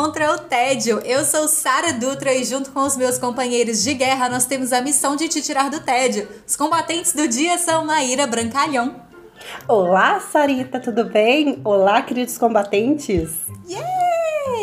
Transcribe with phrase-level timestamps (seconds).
[0.00, 1.00] Contra o Tédio.
[1.00, 4.80] Eu sou Sara Dutra e junto com os meus companheiros de guerra nós temos a
[4.80, 6.28] missão de te tirar do tédio.
[6.46, 8.94] Os combatentes do dia são Maíra Brancalhão.
[9.66, 11.60] Olá, Sarita, tudo bem?
[11.64, 13.32] Olá, queridos combatentes.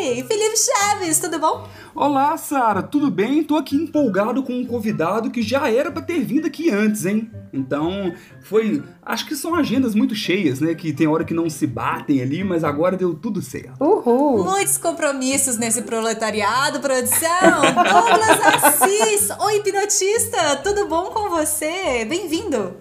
[0.06, 1.66] Felipe Chaves, tudo bom?
[1.92, 3.42] Olá, Sara, tudo bem?
[3.42, 7.28] Tô aqui empolgado com um convidado que já era pra ter vindo aqui antes, hein?
[7.52, 8.84] Então, foi.
[9.02, 10.76] Acho que são agendas muito cheias, né?
[10.76, 13.82] Que tem hora que não se batem ali, mas agora deu tudo certo.
[13.82, 14.44] Uhul!
[14.44, 17.62] Muitos compromissos nesse proletariado, produção.
[17.74, 22.04] Douglas Assis, o hipnotista, tudo bom com você?
[22.04, 22.76] Bem-vindo.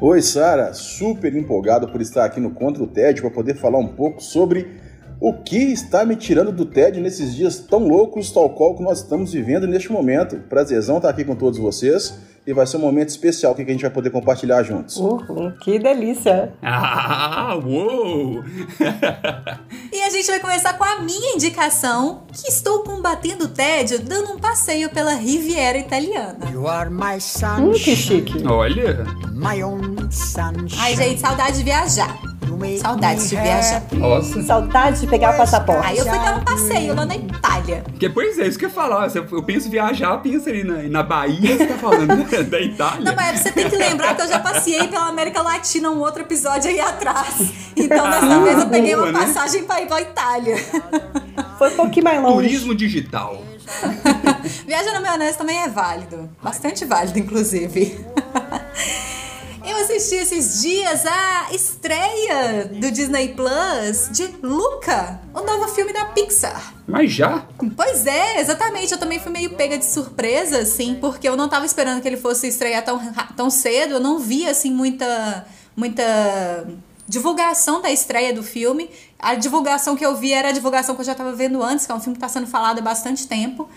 [0.00, 3.88] Oi, Sara, super empolgado por estar aqui no Contra o TED para poder falar um
[3.88, 4.81] pouco sobre
[5.22, 8.98] o que está me tirando do TED nesses dias tão loucos, tal qual que nós
[8.98, 10.36] estamos vivendo neste momento.
[10.48, 13.82] Prazerzão estar aqui com todos vocês e vai ser um momento especial que a gente
[13.82, 14.96] vai poder compartilhar juntos.
[14.96, 16.52] Uhul, que delícia!
[16.60, 18.42] Ah, uou!
[19.92, 24.32] E a gente vai começar com a minha indicação, que estou combatendo o tédio dando
[24.32, 26.50] um passeio pela Riviera Italiana.
[26.50, 27.14] You are my
[27.60, 28.44] Hum, que sunshine, chique.
[28.44, 30.80] Olha, my own sunshine.
[30.80, 32.31] Ai, gente, saudade de viajar.
[32.80, 33.82] Saudades de viajar.
[33.92, 34.42] nossa.
[34.42, 35.86] Saudade de pegar o passaporte.
[35.86, 37.84] Aí eu fui dar um passeio lá na Itália.
[37.98, 39.10] Que, pois é, isso que eu ia falar.
[39.14, 42.06] Eu penso viajar, pensa ali na, na Bahia, você tá falando
[42.50, 43.04] da Itália.
[43.04, 46.22] Não, mas você tem que lembrar que eu já passei pela América Latina um outro
[46.22, 47.52] episódio aí atrás.
[47.76, 49.26] Então, dessa vez eu peguei uma boa, né?
[49.26, 50.56] passagem pra ir pra Itália.
[51.58, 52.48] Foi um pouquinho mais longe.
[52.48, 53.42] Turismo digital.
[54.66, 56.28] Viajar na maionese também é válido.
[56.42, 58.04] Bastante válido, inclusive.
[59.92, 66.06] Eu assisti esses dias a estreia do Disney Plus de Luca, o novo filme da
[66.06, 66.72] Pixar.
[66.88, 67.46] Mas já?
[67.76, 68.90] Pois é, exatamente.
[68.90, 72.16] Eu também fui meio pega de surpresa, assim, porque eu não tava esperando que ele
[72.16, 73.96] fosse estrear tão, tão cedo.
[73.96, 76.66] Eu não vi, assim, muita, muita
[77.06, 78.88] divulgação da estreia do filme.
[79.18, 81.92] A divulgação que eu vi era a divulgação que eu já tava vendo antes, que
[81.92, 83.68] é um filme que tá sendo falado há bastante tempo.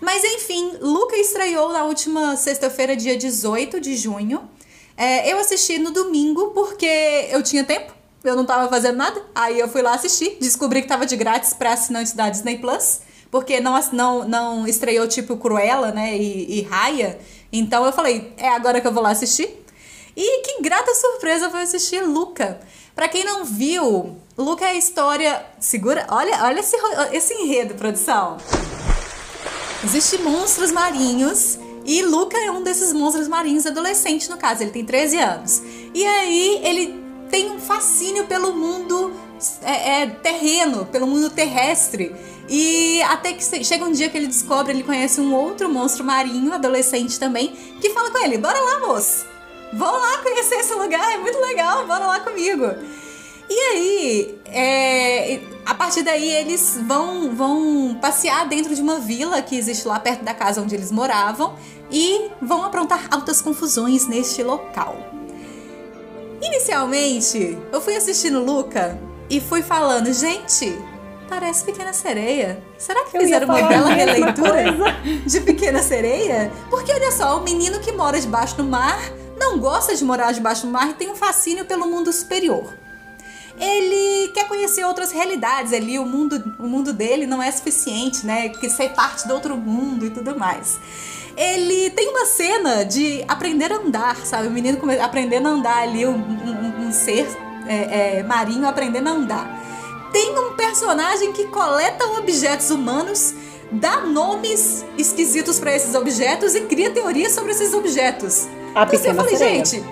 [0.00, 4.48] Mas enfim, Luca estreou na última sexta-feira, dia 18 de junho.
[4.96, 7.92] É, eu assisti no domingo porque eu tinha tempo,
[8.24, 9.22] eu não tava fazendo nada.
[9.34, 13.00] Aí eu fui lá assistir, descobri que tava de grátis pra assinantes da Disney Plus,
[13.30, 17.18] porque não, não, não estreou tipo Cruella, né, e, e Raya.
[17.52, 19.64] Então eu falei, é agora que eu vou lá assistir.
[20.16, 22.58] E que grata surpresa foi assistir Luca.
[22.94, 25.44] Pra quem não viu, Luca é a história.
[25.60, 26.76] Segura, olha, olha esse,
[27.12, 28.38] esse enredo, produção.
[29.84, 34.84] Existem monstros marinhos e Luca é um desses monstros marinhos adolescente, no caso, ele tem
[34.84, 35.62] 13 anos.
[35.94, 39.12] E aí ele tem um fascínio pelo mundo
[39.62, 42.14] é, é, terreno, pelo mundo terrestre.
[42.48, 46.52] E até que chega um dia que ele descobre, ele conhece um outro monstro marinho,
[46.52, 47.48] adolescente também,
[47.80, 49.26] que fala com ele: Bora lá, moço!
[49.72, 52.64] Vou lá conhecer esse lugar, é muito legal, bora lá comigo.
[53.48, 59.56] E aí, é, a partir daí eles vão, vão passear dentro de uma vila que
[59.56, 61.54] existe lá perto da casa onde eles moravam
[61.90, 64.96] e vão aprontar altas confusões neste local.
[66.42, 68.98] Inicialmente, eu fui assistindo Luca
[69.30, 70.76] e fui falando, gente,
[71.28, 72.62] parece Pequena Sereia.
[72.76, 74.64] Será que Eu fizeram uma bela releitura
[75.24, 76.52] de Pequena Sereia?
[76.68, 78.98] Porque olha só, o menino que mora debaixo do mar
[79.38, 82.85] não gosta de morar debaixo do mar e tem um fascínio pelo mundo superior
[83.58, 88.48] ele quer conhecer outras realidades ali, o mundo, o mundo dele não é suficiente, né?
[88.50, 90.78] Que ser parte do outro mundo e tudo mais.
[91.36, 94.48] Ele tem uma cena de aprender a andar, sabe?
[94.48, 97.26] O menino aprendendo a andar ali, um, um- um ser
[97.68, 99.62] é, é, marinho aprendendo a andar.
[100.12, 103.34] Tem um personagem que coleta objetos humanos,
[103.72, 108.46] dá nomes esquisitos para esses objetos e cria teorias sobre esses objetos.
[108.74, 109.64] A Então, assim, eu falei, Sereia.
[109.64, 109.84] gente,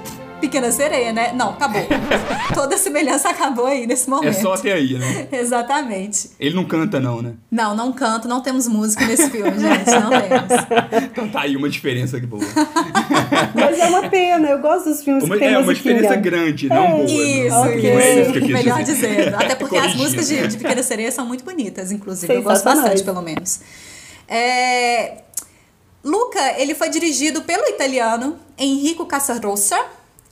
[0.44, 1.32] Pequena Sereia, né?
[1.34, 1.80] Não, acabou.
[2.52, 4.40] Toda a semelhança acabou aí nesse É momento.
[4.42, 5.26] só até aí, né?
[5.32, 6.30] Exatamente.
[6.38, 7.32] Ele não canta, não, né?
[7.50, 9.90] Não, não canto, não temos música nesse filme, gente.
[9.90, 11.04] Não temos.
[11.10, 12.42] Então tá aí uma diferença que boa.
[13.54, 16.68] Mas é uma pena, eu gosto dos filmes Uma, que tem é uma diferença grande,
[16.68, 17.04] não boa.
[17.04, 17.92] Isso, não, ok.
[17.94, 18.46] não é isso que eu isso.
[18.54, 19.16] quis Melhor dizer.
[19.16, 19.34] dizendo.
[19.36, 22.32] Até porque as músicas de, de Pequena Sereia são muito bonitas, inclusive.
[22.34, 23.60] Eu gosto bastante, pelo menos.
[24.28, 25.22] É,
[26.04, 29.78] Luca, ele foi dirigido pelo italiano Enrico Casarossa.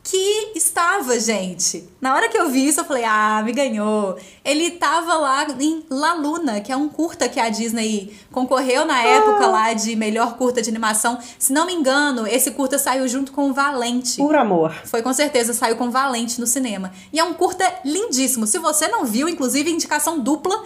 [0.03, 1.89] Que estava, gente.
[2.01, 4.19] Na hora que eu vi isso, eu falei, ah, me ganhou.
[4.45, 9.01] Ele tava lá em La Luna, que é um curta que a Disney concorreu na
[9.01, 11.19] época lá de melhor curta de animação.
[11.39, 14.17] Se não me engano, esse curta saiu junto com o Valente.
[14.17, 14.73] Por amor.
[14.85, 16.93] Foi com certeza, saiu com Valente no cinema.
[17.13, 18.47] E é um curta lindíssimo.
[18.47, 20.65] Se você não viu, inclusive indicação dupla,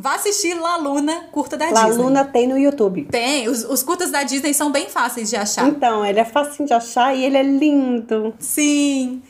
[0.00, 2.02] vá assistir La Luna, curta da La Disney.
[2.04, 3.04] Luna tem no YouTube.
[3.10, 5.66] Tem, os, os curtas da Disney são bem fáceis de achar.
[5.66, 8.32] Então, ele é facinho de achar e ele é lindo.
[8.38, 9.20] Sim.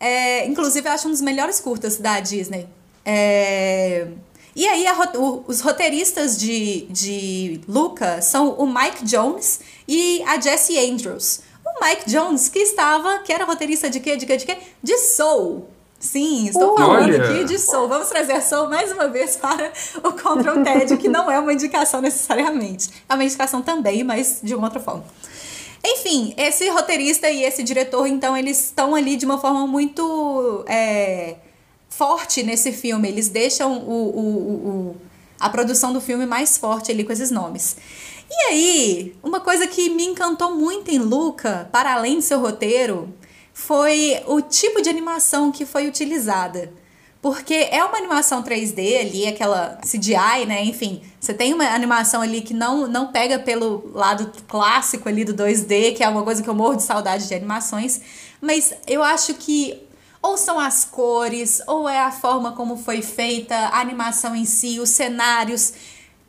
[0.00, 2.66] É, inclusive, eu acho um dos melhores curtas da Disney.
[3.04, 4.08] É,
[4.54, 10.40] E aí, a o- os roteiristas de, de Luca são o Mike Jones e a
[10.40, 11.40] Jessie Andrews.
[11.64, 14.56] O Mike Jones, que estava, que era roteirista de quê, de quê, de quê?
[14.82, 15.68] De Soul.
[15.98, 17.24] Sim, estou falando Olha.
[17.24, 17.88] aqui de Soul.
[17.88, 19.72] Vamos trazer Soul mais uma vez para
[20.04, 22.90] o Control TED, que não é uma indicação necessariamente.
[23.08, 25.04] É uma indicação também, mas de uma outra forma.
[25.84, 31.36] Enfim, esse roteirista e esse diretor, então, eles estão ali de uma forma muito é,
[31.88, 33.08] forte nesse filme.
[33.08, 34.96] Eles deixam o, o, o- o-
[35.40, 37.76] a produção do filme mais forte ali com esses nomes.
[38.30, 43.08] E aí, uma coisa que me encantou muito em Luca, para além do seu roteiro,
[43.56, 46.70] foi o tipo de animação que foi utilizada.
[47.22, 50.62] Porque é uma animação 3D ali, aquela CGI, né?
[50.62, 55.32] Enfim, você tem uma animação ali que não, não pega pelo lado clássico ali do
[55.32, 58.02] 2D, que é uma coisa que eu morro de saudade de animações.
[58.42, 59.82] Mas eu acho que
[60.20, 64.78] ou são as cores, ou é a forma como foi feita a animação em si,
[64.78, 65.72] os cenários.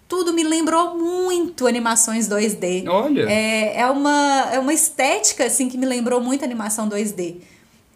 [0.07, 2.87] Tudo me lembrou muito animações 2D.
[2.87, 3.29] Olha.
[3.29, 7.35] É, é, uma, é uma estética, assim, que me lembrou muito animação 2D.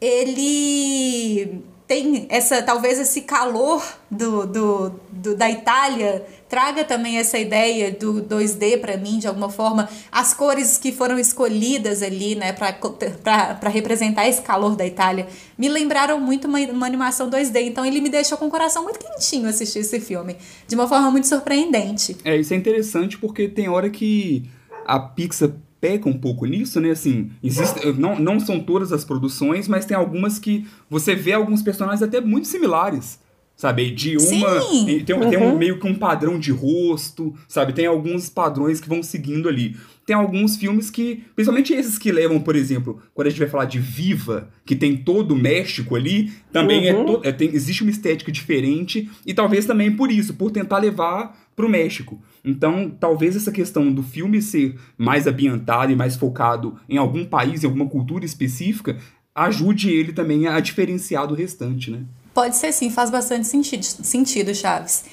[0.02, 7.94] Ele tem essa, talvez esse calor do, do, do- da Itália traga também essa ideia
[7.94, 9.88] do 2D pra mim, de alguma forma.
[10.12, 15.28] As cores que foram escolhidas ali, né, pra representar esse calor da Itália,
[15.58, 17.62] me lembraram muito uma, uma animação 2D.
[17.62, 20.36] Então ele me deixou com o coração muito quentinho assistir esse filme,
[20.68, 22.18] de uma forma muito surpreendente.
[22.26, 24.44] É, isso é interessante porque tem hora que
[24.86, 26.92] a Pixar peca um pouco nisso, né?
[26.92, 31.62] Assim, existe, não, não são todas as produções, mas tem algumas que você vê alguns
[31.62, 33.21] personagens até muito similares.
[33.62, 34.60] Sabe, de uma.
[34.62, 35.04] Sim.
[35.06, 37.74] Tem, tem um, meio que um padrão de rosto, sabe?
[37.74, 39.76] Tem alguns padrões que vão seguindo ali.
[40.04, 43.66] Tem alguns filmes que, principalmente esses que levam, por exemplo, quando a gente vai falar
[43.66, 47.06] de Viva, que tem todo o México ali, também é Uhum.
[47.06, 51.40] to- é, tem- existe uma estética diferente, e talvez também por isso, por tentar levar
[51.56, 52.20] pro México.
[52.44, 57.64] Então, talvez essa questão do filme ser mais ambientado e mais focado em algum país,
[57.64, 58.98] em alguma cultura específica,
[59.36, 62.00] ajude ele também a diferenciar do restante, né?
[62.34, 65.04] Pode ser sim, faz bastante sentido, sentido, Chaves.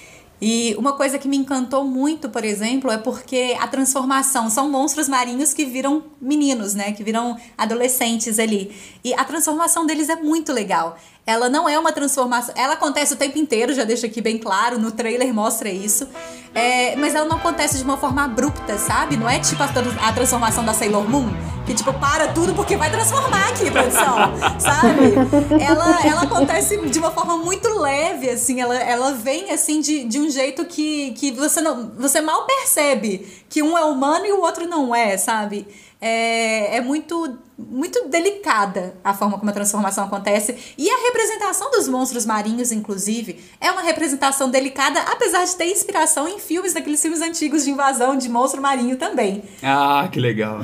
[0.41, 5.09] E uma coisa que me encantou muito, por exemplo, é porque a transformação são monstros
[5.09, 6.93] marinhos que viram meninos, né?
[6.93, 8.73] Que viram adolescentes ali.
[9.03, 10.97] E a transformação deles é muito legal.
[11.29, 12.55] Ela não é uma transformação.
[12.57, 16.09] Ela acontece o tempo inteiro, já deixo aqui bem claro, no trailer mostra isso.
[16.55, 19.15] É, mas ela não acontece de uma forma abrupta, sabe?
[19.15, 19.69] Não é tipo a,
[20.09, 21.29] a transformação da Sailor Moon,
[21.67, 24.17] que tipo, para tudo porque vai transformar aqui, produção,
[24.59, 25.63] sabe?
[25.63, 30.19] Ela, ela acontece de uma forma muito leve, assim, ela, ela vem assim de, de
[30.19, 34.41] um jeito que, que você, não, você mal percebe que um é humano e o
[34.41, 35.69] outro não é, sabe?
[36.01, 40.55] É, é muito, muito delicada a forma como a transformação acontece.
[40.79, 46.29] E a representação dos monstros marinhos, inclusive, é uma representação delicada, apesar de ter inspiração
[46.29, 49.43] em filmes, daqueles filmes antigos de invasão de monstro marinho também.
[49.63, 50.61] Ah, que legal.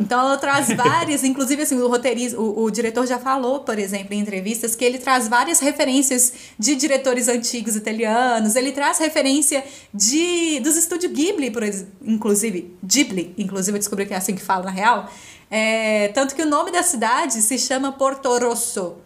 [0.00, 4.14] Então ela traz várias, inclusive assim, o roteirista, o, o diretor já falou, por exemplo,
[4.14, 10.60] em entrevistas, que ele traz várias referências de diretores antigos italianos, ele traz referência de
[10.60, 11.62] dos estúdios Ghibli, por
[12.02, 15.10] inclusive, Ghibli, inclusive eu descobri que é assim que fala na real.
[15.50, 18.96] É, tanto que o nome da cidade se chama Porto Rosso,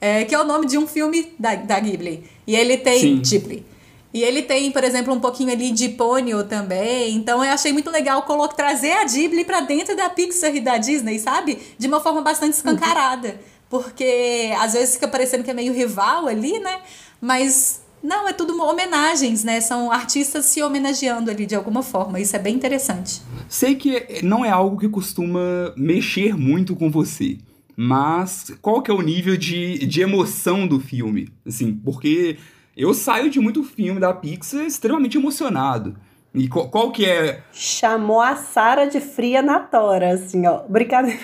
[0.00, 2.24] é, que é o nome de um filme da, da Ghibli.
[2.46, 3.22] E ele tem Sim.
[3.22, 3.64] Ghibli.
[4.12, 7.14] E ele tem, por exemplo, um pouquinho ali de Ponyo também.
[7.14, 10.78] Então eu achei muito legal colo- trazer a Ghibli pra dentro da Pixar e da
[10.78, 11.58] Disney, sabe?
[11.78, 13.38] De uma forma bastante escancarada.
[13.68, 16.78] Porque às vezes fica parecendo que é meio rival ali, né?
[17.20, 19.60] Mas não, é tudo homenagens, né?
[19.60, 22.20] São artistas se homenageando ali de alguma forma.
[22.20, 23.20] Isso é bem interessante.
[23.48, 27.36] Sei que não é algo que costuma mexer muito com você,
[27.76, 31.28] mas qual que é o nível de, de emoção do filme?
[31.44, 32.38] Assim, porque
[32.76, 35.96] eu saio de muito filme da Pixar extremamente emocionado.
[36.38, 37.40] E qual, qual que é...
[37.50, 40.58] Chamou a Sara de fria na tora, assim, ó.
[40.68, 41.18] Brincadeira.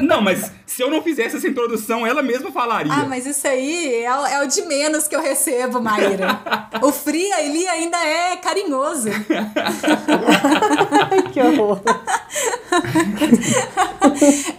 [0.00, 2.92] Não, mas se eu não fizesse essa introdução, ela mesma falaria.
[2.92, 6.40] Ah, mas isso aí é, o- é o de menos que eu recebo, Maíra.
[6.80, 9.08] o Fria, ele ainda é carinhoso.
[11.32, 11.80] Que horror.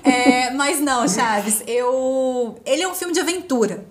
[0.04, 2.60] É, Mas não, Chaves, eu.
[2.66, 3.86] Ele é um filme de aventura.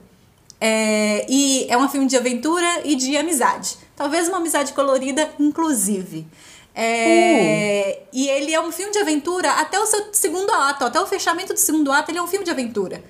[0.60, 3.76] É, e é um filme de aventura e de amizade.
[3.96, 6.26] Talvez uma amizade colorida, inclusive.
[6.74, 11.06] É, E ele é um filme de aventura até o seu segundo ato, até o
[11.06, 13.02] fechamento do segundo ato, ele é um filme de aventura.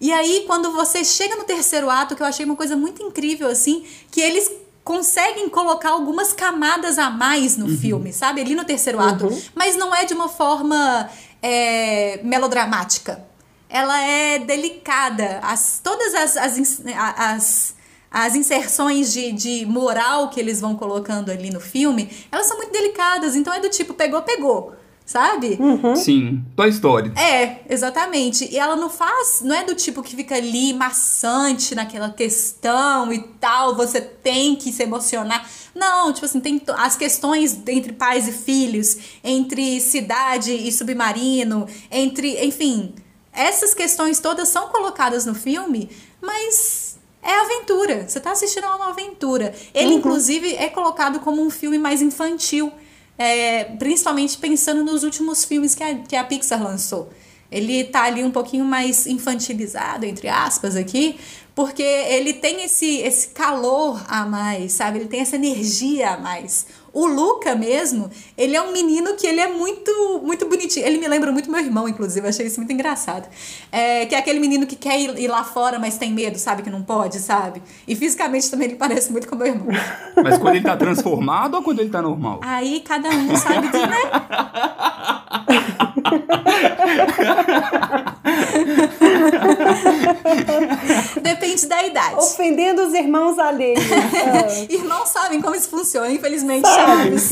[0.00, 3.48] E aí, quando você chega no terceiro ato, que eu achei uma coisa muito incrível,
[3.48, 4.50] assim, que eles
[4.82, 8.40] conseguem colocar algumas camadas a mais no filme, sabe?
[8.40, 9.28] Ali no terceiro ato.
[9.54, 11.08] Mas não é de uma forma
[11.40, 13.24] é, melodramática.
[13.68, 15.38] Ela é delicada.
[15.42, 16.82] As, todas as, as,
[17.16, 17.74] as,
[18.12, 22.72] as inserções de, de moral que eles vão colocando ali no filme, elas são muito
[22.72, 23.34] delicadas.
[23.34, 24.74] Então é do tipo, pegou, pegou.
[25.04, 25.58] Sabe?
[25.96, 27.12] Sim, Toy Story.
[27.18, 28.48] É, exatamente.
[28.50, 33.18] E ela não faz, não é do tipo que fica ali maçante naquela questão e
[33.18, 35.48] tal, você tem que se emocionar.
[35.74, 42.44] Não, tipo assim, tem as questões entre pais e filhos, entre cidade e submarino, entre,
[42.46, 42.94] enfim,
[43.32, 45.90] essas questões todas são colocadas no filme,
[46.20, 46.91] mas
[47.22, 48.08] é aventura.
[48.08, 49.54] Você tá assistindo a uma aventura.
[49.72, 52.72] Ele, inclusive, é colocado como um filme mais infantil.
[53.16, 57.10] É, principalmente pensando nos últimos filmes que a, que a Pixar lançou.
[57.52, 61.16] Ele tá ali um pouquinho mais infantilizado, entre aspas, aqui,
[61.54, 64.98] porque ele tem esse, esse calor a mais, sabe?
[64.98, 66.66] Ele tem essa energia a mais.
[66.94, 70.84] O Luca mesmo, ele é um menino que ele é muito muito bonitinho.
[70.86, 73.28] Ele me lembra muito meu irmão, inclusive, eu achei isso muito engraçado.
[73.70, 76.62] É, que é aquele menino que quer ir, ir lá fora, mas tem medo, sabe?
[76.62, 77.62] Que não pode, sabe?
[77.88, 79.68] E fisicamente também ele parece muito com meu irmão.
[80.22, 82.40] Mas quando ele tá transformado ou quando ele tá normal?
[82.42, 84.02] Aí cada um sabe de, né?
[91.22, 92.14] Depende da idade.
[92.16, 93.84] Ofendendo os irmãos alheios.
[93.92, 97.18] Ah, Irmãos sabem como isso funciona, infelizmente, Sabe.
[97.18, 97.30] Chaves.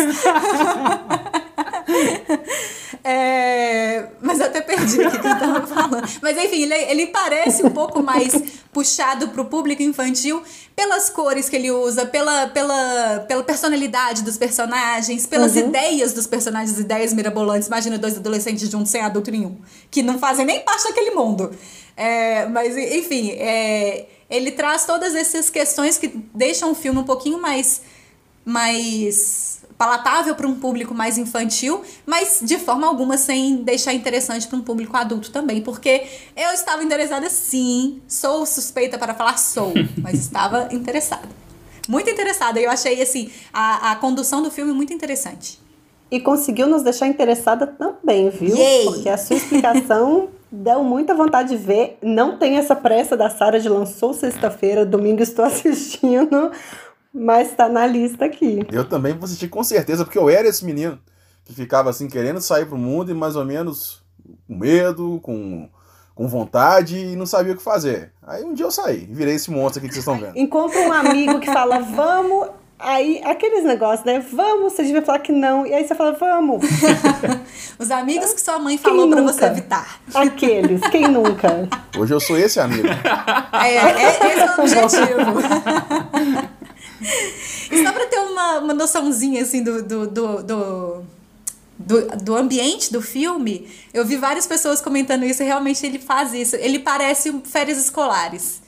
[3.02, 6.08] É, mas eu até perdi o que eu tava falando.
[6.20, 8.32] Mas enfim, ele, ele parece um pouco mais
[8.72, 10.42] puxado pro público infantil
[10.76, 16.78] pelas cores que ele usa, pela, pela, pela personalidade dos personagens, pelas ideias dos personagens,
[16.78, 17.68] ideias mirabolantes.
[17.68, 19.58] Imagina dois adolescentes juntos sem adulto nenhum,
[19.90, 21.50] que não fazem nem parte daquele mundo.
[21.96, 27.40] É, mas, enfim, é, ele traz todas essas questões que deixam o filme um pouquinho
[27.40, 27.82] mais
[28.42, 34.58] mais palatável para um público mais infantil, mas de forma alguma sem deixar interessante para
[34.58, 36.06] um público adulto também, porque
[36.36, 41.26] eu estava interessada sim, sou suspeita para falar sou, mas estava interessada.
[41.88, 45.58] Muito interessada, eu achei assim, a, a condução do filme muito interessante.
[46.10, 48.54] E conseguiu nos deixar interessada também, viu?
[48.54, 48.84] Yay!
[48.84, 51.96] Porque a sua explicação deu muita vontade de ver.
[52.02, 56.50] Não tem essa pressa da Sara de lançou sexta-feira, domingo estou assistindo,
[57.12, 58.60] mas tá na lista aqui.
[58.70, 60.98] Eu também vou assistir com certeza, porque eu era esse menino
[61.44, 64.02] que ficava assim querendo sair pro mundo e mais ou menos
[64.46, 65.68] com medo, com,
[66.14, 68.12] com vontade e não sabia o que fazer.
[68.22, 70.38] Aí um dia eu saí, virei esse monstro aqui que vocês estão vendo.
[70.38, 72.48] Encontra um amigo que fala, vamos.
[72.82, 74.24] Aí, aqueles negócios, né?
[74.32, 75.66] Vamos, você devia falar que não.
[75.66, 76.64] E aí você fala, vamos.
[77.78, 79.32] Os amigos que sua mãe falou para nunca?
[79.34, 80.00] você evitar.
[80.14, 81.68] Aqueles, quem nunca?
[81.98, 82.88] Hoje eu sou esse amigo.
[83.52, 86.48] É, é, esse é o objetivo.
[87.84, 91.04] Só pra ter uma, uma noçãozinha assim do, do, do, do,
[91.78, 96.34] do, do ambiente do filme, eu vi várias pessoas comentando isso e realmente ele faz
[96.34, 96.56] isso.
[96.56, 98.60] Ele parece férias escolares.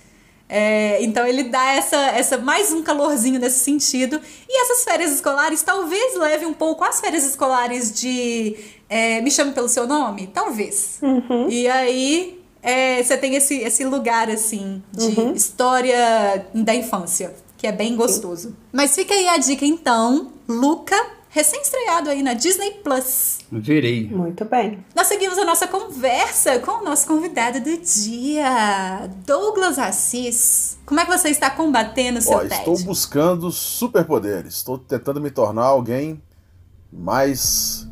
[0.48, 4.20] É, então ele dá essa, essa mais um calorzinho nesse sentido.
[4.48, 8.56] E essas férias escolares talvez leve um pouco às férias escolares de
[8.88, 10.26] é, Me Chame Pelo Seu Nome?
[10.26, 10.98] Talvez.
[11.48, 17.70] E aí é, você tem esse, esse lugar assim de história da infância, que é
[17.70, 18.56] bem gostoso.
[18.72, 20.96] Mas fica aí a dica então, Luca,
[21.28, 23.38] recém-estreado aí na Disney Plus.
[23.52, 24.08] Verei.
[24.08, 24.84] Muito bem.
[24.96, 30.76] Nós seguimos a nossa conversa com o nosso convidado do dia, Douglas Assis.
[30.84, 32.54] Como é que você está combatendo o seu Ó, TED?
[32.54, 34.54] estou buscando superpoderes.
[34.54, 36.20] Estou tentando me tornar alguém
[36.92, 37.88] mais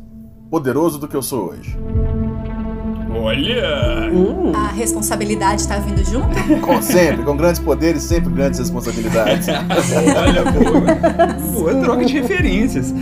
[0.49, 1.77] poderoso do que eu sou hoje.
[3.13, 4.09] Olha!
[4.55, 6.29] A responsabilidade está vindo junto?
[6.61, 9.47] Com, sempre, com grandes poderes, sempre grandes responsabilidades.
[9.47, 10.81] Olha, boa.
[11.61, 12.93] Boa troca de referências.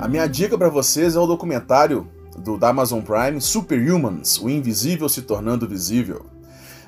[0.00, 2.06] A minha dica pra vocês é o documentário
[2.38, 6.26] do da Amazon Prime Superhumans, o invisível se tornando visível.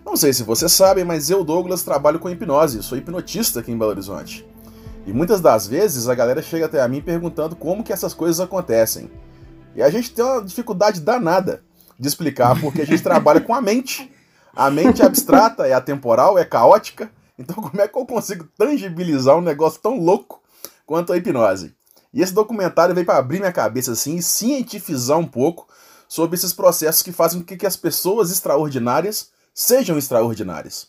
[0.04, 3.78] Não sei se vocês sabem, mas eu, Douglas, trabalho com hipnose, sou hipnotista aqui em
[3.78, 4.46] Belo Horizonte.
[5.06, 8.40] E muitas das vezes a galera chega até a mim perguntando como que essas coisas
[8.40, 9.10] acontecem.
[9.78, 11.62] E a gente tem uma dificuldade danada
[11.96, 14.12] de explicar porque a gente trabalha com a mente.
[14.52, 17.08] A mente é abstrata, é atemporal, é caótica.
[17.38, 20.42] Então como é que eu consigo tangibilizar um negócio tão louco
[20.84, 21.76] quanto a hipnose?
[22.12, 25.68] E esse documentário veio para abrir minha cabeça assim e cientificizar um pouco
[26.08, 30.88] sobre esses processos que fazem com que as pessoas extraordinárias sejam extraordinárias.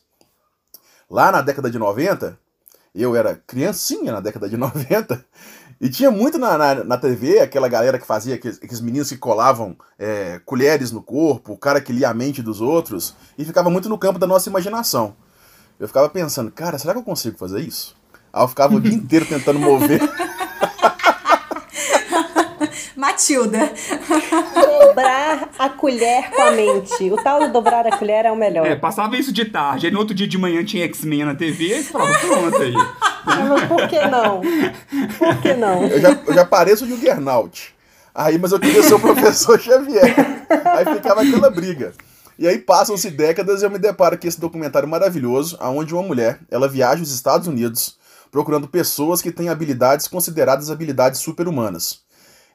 [1.08, 2.40] Lá na década de 90,
[2.96, 5.24] eu era criancinha na década de 90,
[5.82, 9.18] e tinha muito na, na, na TV aquela galera que fazia, aqueles, aqueles meninos que
[9.18, 13.70] colavam é, colheres no corpo, o cara que lia a mente dos outros, e ficava
[13.70, 15.16] muito no campo da nossa imaginação.
[15.80, 17.96] Eu ficava pensando, cara, será que eu consigo fazer isso?
[18.34, 20.02] Aí eu ficava o dia inteiro tentando mover.
[23.00, 23.72] Matilda.
[24.56, 27.10] Dobrar a colher com a mente.
[27.10, 28.68] O tal de dobrar a colher é o melhor.
[28.68, 31.80] É, passava isso de tarde, aí no outro dia de manhã tinha X-Men na TV,
[31.80, 32.74] e falava, pronto aí.
[33.26, 34.42] Mas por que não?
[35.18, 35.88] Por que não?
[35.88, 37.74] Eu já, eu já pareço o Juggernaut.
[38.14, 40.46] Aí, mas eu queria ser o professor Xavier.
[40.76, 41.94] Aí ficava aquela briga.
[42.38, 46.40] E aí passam-se décadas e eu me deparo com esse documentário maravilhoso, onde uma mulher,
[46.52, 47.98] ela viaja aos Estados Unidos
[48.30, 52.02] procurando pessoas que têm habilidades consideradas habilidades super-humanas.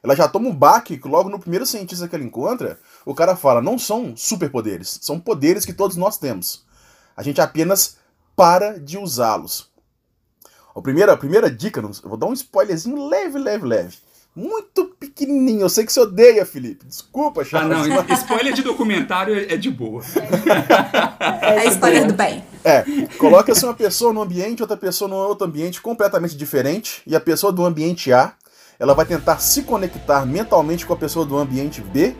[0.05, 3.35] Ela já toma um baque que logo no primeiro cientista que ela encontra, o cara
[3.35, 6.63] fala, não são superpoderes, são poderes que todos nós temos.
[7.17, 7.97] A gente apenas
[8.35, 9.67] para de usá-los.
[10.75, 13.97] A primeira, a primeira dica, eu vou dar um spoilerzinho leve, leve, leve.
[14.35, 15.61] Muito pequenininho.
[15.61, 16.85] Eu sei que você odeia, Felipe.
[16.85, 17.87] Desculpa, Ah, Charles.
[17.87, 20.03] não, spoiler de documentário é é de boa.
[21.41, 22.43] É a história do bem.
[22.63, 22.83] É,
[23.17, 27.51] coloca-se uma pessoa num ambiente, outra pessoa num outro ambiente completamente diferente, e a pessoa
[27.53, 28.33] do ambiente A,
[28.79, 32.15] ela vai tentar se conectar mentalmente com a pessoa do ambiente B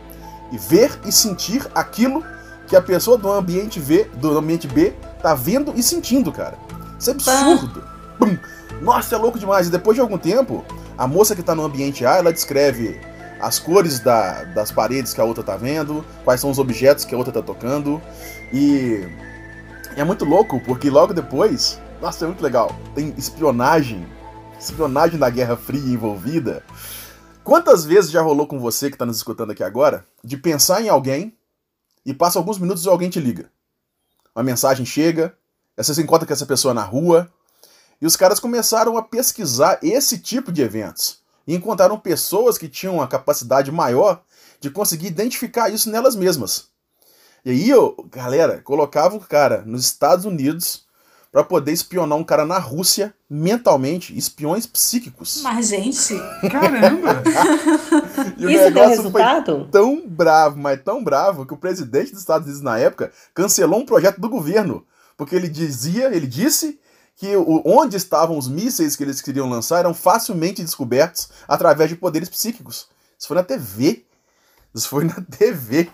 [0.52, 2.24] e ver e sentir aquilo
[2.66, 6.58] que a pessoa do ambiente V, do ambiente B, tá vendo e sentindo, cara.
[6.98, 7.84] Isso é absurdo.
[8.18, 8.36] Pum.
[8.82, 9.68] Nossa, é louco demais.
[9.68, 10.64] E depois de algum tempo,
[10.98, 13.00] a moça que tá no ambiente A, ela descreve
[13.40, 17.14] as cores da- das paredes que a outra tá vendo, quais são os objetos que
[17.14, 18.00] a outra tá tocando.
[18.52, 19.06] E
[19.96, 22.74] é muito louco, porque logo depois, nossa, é muito legal.
[22.94, 24.06] Tem espionagem,
[24.58, 26.64] espionagem da Guerra Fria envolvida.
[27.44, 30.88] Quantas vezes já rolou com você que tá nos escutando aqui agora, de pensar em
[30.88, 31.36] alguém
[32.04, 33.50] e passa alguns minutos e alguém te liga?
[34.34, 35.36] Uma mensagem chega,
[35.76, 37.30] você se encontra com essa pessoa na rua,
[38.00, 41.20] e os caras começaram a pesquisar esse tipo de eventos.
[41.46, 44.22] E encontraram pessoas que tinham uma capacidade maior
[44.60, 46.66] de conseguir identificar isso nelas mesmas.
[47.44, 47.70] E aí,
[48.10, 50.85] galera, colocava o cara nos Estados Unidos
[51.36, 55.42] para poder espionar um cara na Rússia mentalmente, espiões psíquicos.
[55.42, 56.14] Mas, gente,
[56.50, 57.22] Caramba!
[58.38, 59.68] E o Isso deu negócio foi resultado?
[59.70, 63.84] tão bravo, mas tão bravo, que o presidente dos Estados Unidos na época cancelou um
[63.84, 64.82] projeto do governo.
[65.14, 66.80] Porque ele dizia, ele disse
[67.14, 71.96] que o, onde estavam os mísseis que eles queriam lançar eram facilmente descobertos através de
[71.96, 72.88] poderes psíquicos.
[73.18, 74.06] Isso foi na TV.
[74.74, 75.90] Isso foi na TV.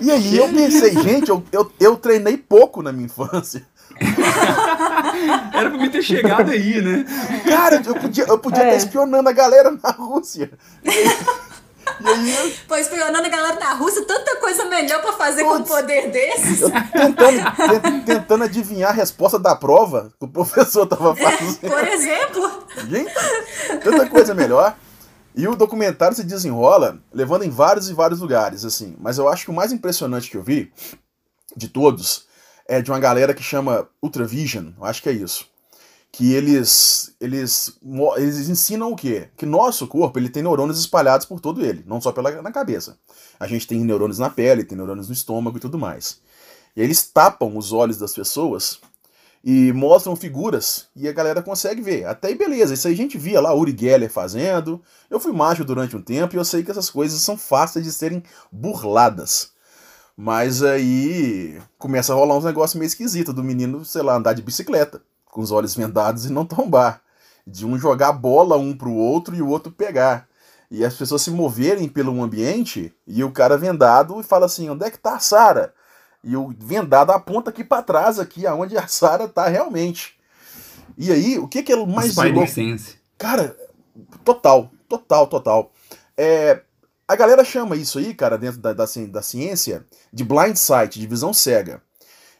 [0.00, 3.66] E aí eu pensei, gente, eu, eu, eu treinei pouco na minha infância.
[5.52, 7.04] Era pra me ter chegado aí, né?
[7.48, 8.66] Cara, eu podia, eu podia É.
[8.74, 10.50] estar espionando a galera na Rússia.
[10.84, 15.54] E aí, eu- pô, espionando a galera na Rússia, tanta coisa melhor pra fazer com
[15.54, 15.68] um Putz.
[15.70, 16.60] poder desses.
[16.60, 21.58] Eu tentando, te- tentando adivinhar a resposta da prova que o professor tava fazendo.
[21.60, 22.64] Por exemplo.
[22.88, 23.12] Gente,
[23.82, 24.76] tanta coisa melhor.
[25.34, 28.94] E o documentário se desenrola levando em vários e vários lugares, assim.
[29.00, 30.72] Mas eu acho que o mais impressionante que eu vi,
[31.56, 32.26] de todos,
[32.68, 35.46] é de uma galera que chama Ultravision, acho que é isso.
[36.12, 37.78] Que eles, eles,
[38.16, 39.28] eles ensinam o quê?
[39.36, 42.98] Que nosso corpo ele tem neurônios espalhados por todo ele, não só pela, na cabeça.
[43.40, 46.20] A gente tem neurônios na pele, tem neurônios no estômago e tudo mais.
[46.76, 48.78] E eles tapam os olhos das pessoas
[49.42, 52.04] e mostram figuras e a galera consegue ver.
[52.04, 54.82] Até aí, beleza, isso aí a gente via lá Uri Geller fazendo.
[55.08, 57.92] Eu fui mágico durante um tempo e eu sei que essas coisas são fáceis de
[57.92, 59.52] serem burladas.
[60.20, 64.42] Mas aí começa a rolar uns negócios meio esquisitos do menino, sei lá, andar de
[64.42, 67.00] bicicleta, com os olhos vendados e não tombar.
[67.46, 70.26] De um jogar bola um pro outro e o outro pegar.
[70.68, 74.84] E as pessoas se moverem pelo ambiente e o cara vendado e fala assim: onde
[74.84, 75.72] é que tá a Sara?
[76.24, 80.18] E o vendado aponta aqui para trás, aqui, aonde a Sara tá realmente.
[80.96, 82.10] E aí, o que, que é mais?
[82.10, 82.96] Spider-Sense.
[83.16, 83.56] Cara,
[84.24, 85.70] total, total, total.
[86.16, 86.60] É,
[87.08, 91.06] a galera chama isso aí, cara, dentro da, da, da ciência, de blind sight, de
[91.06, 91.82] visão cega.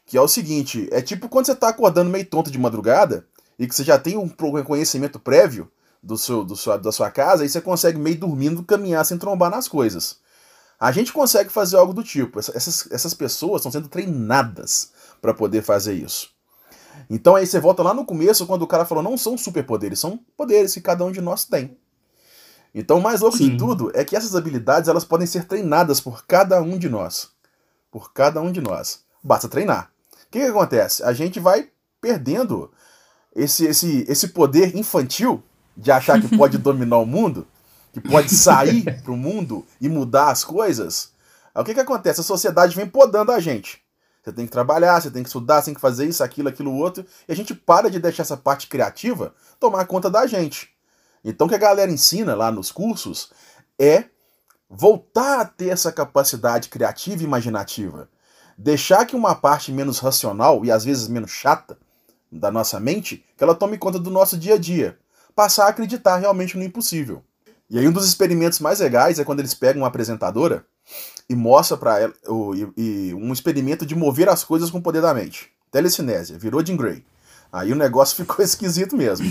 [0.05, 3.25] Que é o seguinte, é tipo quando você tá acordando meio tonto de madrugada
[3.57, 5.69] e que você já tem um pro- conhecimento prévio
[6.01, 9.51] do seu, do sua, da sua casa e você consegue meio dormindo caminhar sem trombar
[9.51, 10.17] nas coisas.
[10.79, 12.39] A gente consegue fazer algo do tipo.
[12.39, 16.29] Essa- Essas, essas pessoas estão sendo treinadas para poder fazer isso.
[17.09, 20.19] Então aí você volta lá no começo, quando o cara falou, não são superpoderes, são
[20.37, 21.77] poderes que cada um de nós tem.
[22.73, 23.51] Então o mais louco Sim.
[23.51, 27.29] de tudo é que essas habilidades elas podem ser treinadas por cada um de nós.
[27.91, 29.03] Por cada um de nós.
[29.23, 29.91] Basta treinar.
[30.11, 31.03] O que, que acontece?
[31.03, 32.71] A gente vai perdendo
[33.35, 35.43] esse, esse, esse poder infantil
[35.75, 37.47] de achar que pode dominar o mundo,
[37.91, 41.11] que pode sair pro mundo e mudar as coisas.
[41.53, 42.21] Aí o que, que acontece?
[42.21, 43.81] A sociedade vem podando a gente.
[44.21, 46.75] Você tem que trabalhar, você tem que estudar, você tem que fazer isso, aquilo, aquilo,
[46.75, 47.05] outro.
[47.27, 50.69] E a gente para de deixar essa parte criativa tomar conta da gente.
[51.23, 53.31] Então o que a galera ensina lá nos cursos
[53.77, 54.05] é
[54.69, 58.09] voltar a ter essa capacidade criativa e imaginativa.
[58.57, 61.77] Deixar que uma parte menos racional e às vezes menos chata
[62.31, 64.97] da nossa mente, que ela tome conta do nosso dia a dia.
[65.35, 67.23] Passar a acreditar realmente no impossível.
[67.69, 70.65] E aí um dos experimentos mais legais é quando eles pegam uma apresentadora
[71.29, 74.81] e mostra para ela o, e, e um experimento de mover as coisas com o
[74.81, 75.51] poder da mente.
[75.71, 77.03] Telecinésia, virou Jim Gray.
[77.51, 79.25] Aí o negócio ficou esquisito mesmo.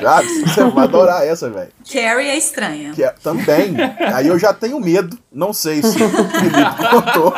[0.00, 1.72] Já, você vai adorar essa, velho.
[1.92, 2.92] Carrie é estranha.
[2.92, 3.74] Que é- também.
[4.14, 5.18] Aí eu já tenho medo.
[5.32, 7.32] Não sei se o Felipe contou,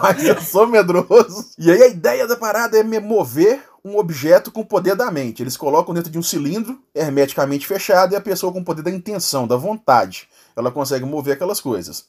[0.00, 1.46] mas eu sou medroso.
[1.58, 5.10] E aí a ideia da parada é me mover um objeto com o poder da
[5.10, 5.42] mente.
[5.42, 8.90] Eles colocam dentro de um cilindro hermeticamente fechado e a pessoa com o poder da
[8.90, 12.04] intenção, da vontade, ela consegue mover aquelas coisas.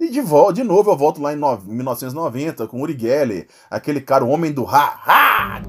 [0.00, 3.46] E de volta, de novo, eu volto lá em no- em 1990 com Uri Geller,
[3.70, 5.62] aquele cara, o homem do ha, ha,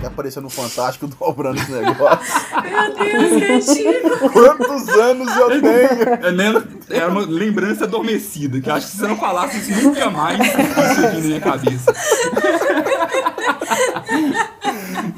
[0.00, 2.18] que apareceu no Fantástico dobrando esse negócio.
[2.64, 4.28] Meu Deus, que antigo.
[4.32, 5.66] Quantos anos eu tenho?
[5.66, 6.52] É, né,
[6.90, 11.04] é uma lembrança adormecida, que acho que se você não falasse isso nunca mais, isso
[11.06, 11.94] aqui na minha cabeça.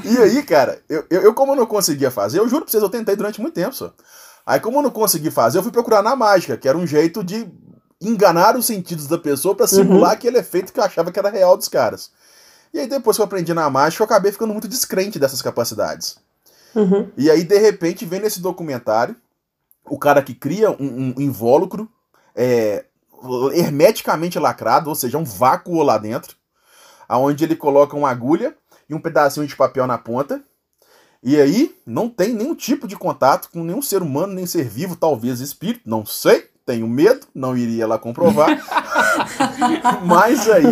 [0.04, 2.82] E aí, cara, eu, eu, eu como eu não conseguia fazer, eu juro pra vocês,
[2.82, 3.92] eu tentei durante muito tempo só.
[4.46, 7.24] Aí, como eu não consegui fazer, eu fui procurar na mágica, que era um jeito
[7.24, 7.50] de
[8.00, 11.56] enganar os sentidos da pessoa pra simular aquele efeito que eu achava que era real
[11.56, 12.12] dos caras.
[12.72, 16.18] E aí, depois que eu aprendi na mágica, eu acabei ficando muito descrente dessas capacidades.
[16.74, 17.10] Uhum.
[17.16, 19.16] E aí, de repente, vem nesse documentário
[19.84, 21.88] o cara que cria um, um invólucro
[22.34, 22.84] é,
[23.52, 26.36] hermeticamente lacrado, ou seja, um vácuo lá dentro,
[27.08, 28.54] aonde ele coloca uma agulha
[28.88, 30.42] e um pedacinho de papel na ponta.
[31.26, 34.94] E aí não tem nenhum tipo de contato com nenhum ser humano, nem ser vivo,
[34.94, 36.48] talvez espírito, não sei.
[36.64, 38.48] Tenho medo, não iria lá comprovar.
[40.06, 40.64] Mas aí,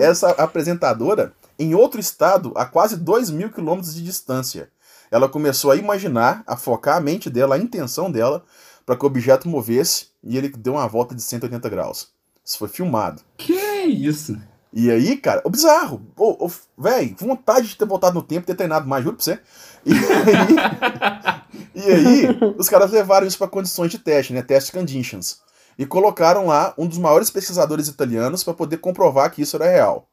[0.00, 4.70] essa apresentadora, em outro estado, a quase 2 mil quilômetros de distância,
[5.08, 8.42] ela começou a imaginar, a focar a mente dela, a intenção dela,
[8.84, 12.08] para que o objeto movesse e ele deu uma volta de 180 graus.
[12.44, 13.22] Isso foi filmado.
[13.36, 14.36] Que isso?
[14.72, 16.02] E aí, cara, o bizarro.
[16.16, 19.38] Ô, véi, vontade de ter voltado no tempo ter treinado mais, juro pra você.
[19.84, 24.42] E aí, e aí os caras levaram isso para condições de teste, né?
[24.42, 25.40] Test conditions.
[25.78, 30.08] E colocaram lá um dos maiores pesquisadores italianos para poder comprovar que isso era real.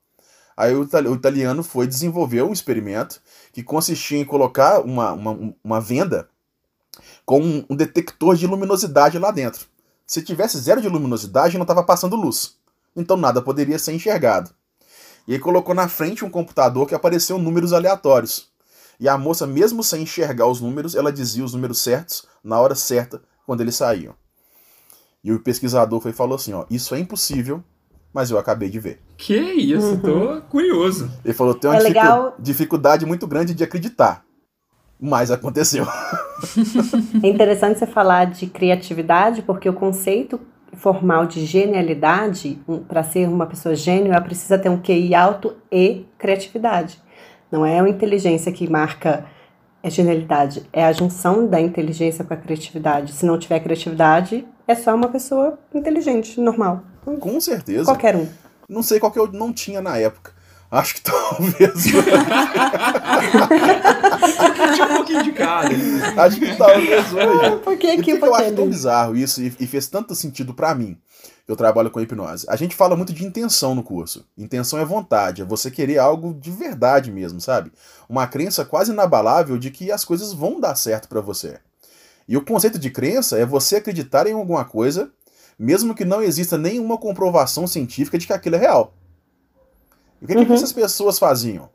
[0.58, 3.22] Aí o italiano foi desenvolver um experimento
[3.54, 6.28] que consistia em colocar uma, uma, uma venda
[7.26, 9.68] com um, um detector de luminosidade lá dentro.
[10.06, 12.59] Se tivesse zero de luminosidade, não estava passando luz.
[12.96, 14.52] Então nada poderia ser enxergado.
[15.28, 18.50] E aí colocou na frente um computador que apareceu números aleatórios.
[19.00, 22.76] E a moça, mesmo sem enxergar os números, ela dizia os números certos na hora
[22.76, 24.14] certa quando eles saíam.
[25.24, 27.64] E o pesquisador foi e falou assim: ó, isso é impossível,
[28.14, 29.02] mas eu acabei de ver.
[29.18, 31.10] Que isso, tô curioso.
[31.24, 34.24] Ele falou: tem uma É dificu- legal- dificuldade muito grande de acreditar.
[35.00, 35.86] Mas aconteceu.
[37.24, 40.40] É interessante você falar de criatividade, porque o conceito
[40.74, 46.06] formal de genialidade, para ser uma pessoa gênio, ela precisa ter um QI alto e
[46.18, 47.00] criatividade.
[47.52, 49.26] Não é a inteligência que marca
[49.84, 53.14] a genialidade, é a junção da inteligência com a criatividade.
[53.14, 56.84] Se não tiver criatividade, é só uma pessoa inteligente, normal.
[57.20, 57.86] Com certeza.
[57.86, 58.28] Qualquer um.
[58.68, 60.34] Não sei qual que eu não tinha na época.
[60.72, 61.84] Acho que talvez.
[64.76, 65.68] Tinha um pouquinho de cada.
[66.24, 67.56] acho que talvez hoje.
[67.64, 70.14] Por que E por que, que eu acho tão bizarro isso e, e fez tanto
[70.14, 70.98] sentido pra mim?
[71.48, 72.46] Eu trabalho com hipnose.
[72.48, 74.24] A gente fala muito de intenção no curso.
[74.38, 77.72] Intenção é vontade, é você querer algo de verdade mesmo, sabe?
[78.08, 81.58] Uma crença quase inabalável de que as coisas vão dar certo pra você.
[82.28, 85.10] E o conceito de crença é você acreditar em alguma coisa,
[85.58, 88.94] mesmo que não exista nenhuma comprovação científica de que aquilo é real.
[90.22, 90.54] E o que, que Uhum.
[90.54, 91.70] essas pessoas faziam?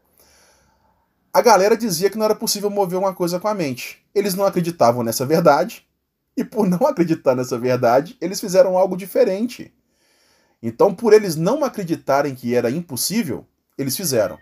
[1.32, 4.04] A galera dizia que não era possível mover uma coisa com a mente.
[4.14, 5.86] Eles não acreditavam nessa verdade,
[6.36, 9.72] e por não acreditar nessa verdade, eles fizeram algo diferente.
[10.62, 14.38] Então, por eles não acreditarem que era impossível, eles fizeram.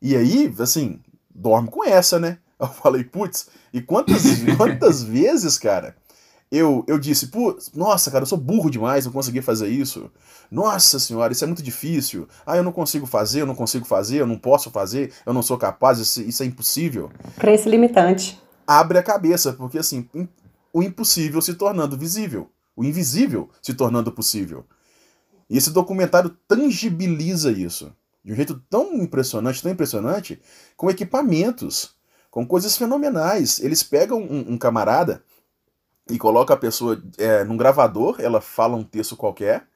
[0.00, 1.00] E aí, assim,
[1.34, 2.38] dorme com essa, né?
[2.58, 4.22] Eu falei, putz, e quantas,
[4.56, 5.94] quantas vezes, cara,
[6.50, 10.10] eu, eu disse, putz, nossa, cara, eu sou burro demais, não consegui fazer isso.
[10.50, 12.28] Nossa senhora, isso é muito difícil.
[12.46, 15.42] Ah, eu não consigo fazer, eu não consigo fazer, eu não posso fazer, eu não
[15.42, 18.40] sou capaz, isso, isso é impossível Crença limitante.
[18.66, 20.28] abre a cabeça, porque assim, im-
[20.72, 24.64] o impossível se tornando visível, o invisível se tornando possível.
[25.50, 27.92] E esse documentário tangibiliza isso
[28.24, 30.40] de um jeito tão impressionante, tão impressionante,
[30.76, 31.94] com equipamentos,
[32.30, 33.60] com coisas fenomenais.
[33.60, 35.22] Eles pegam um, um camarada
[36.08, 39.66] e coloca a pessoa é, num gravador, ela fala um texto qualquer,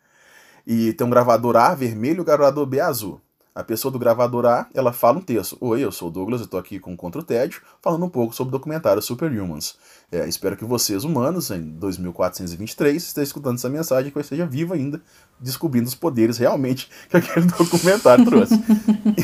[0.67, 3.21] e tem um gravador A vermelho e um gravador B azul.
[3.53, 5.59] A pessoa do gravador A, ela fala um texto.
[5.61, 8.33] Oi, eu sou o Douglas, eu tô aqui com Contra o Tédio, falando um pouco
[8.33, 9.75] sobre o documentário Superhumans.
[10.11, 14.73] É, espero que vocês, humanos, em 2423, estejam escutando essa mensagem que eu esteja vivo
[14.73, 15.03] ainda,
[15.41, 18.55] descobrindo os poderes realmente que aquele documentário trouxe.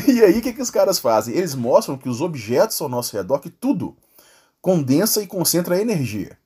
[0.07, 1.33] e aí, o que, que os caras fazem?
[1.33, 3.95] Eles mostram que os objetos ao nosso redor, que tudo
[4.61, 6.37] condensa e concentra energia.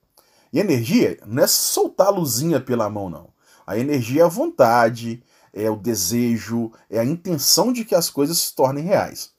[0.51, 3.29] E energia não é soltar a luzinha pela mão, não.
[3.65, 8.37] A energia é a vontade, é o desejo, é a intenção de que as coisas
[8.37, 9.31] se tornem reais.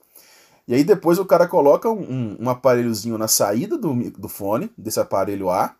[0.67, 4.99] E aí depois o cara coloca um, um aparelhozinho na saída do, do fone, desse
[4.99, 5.75] aparelho A,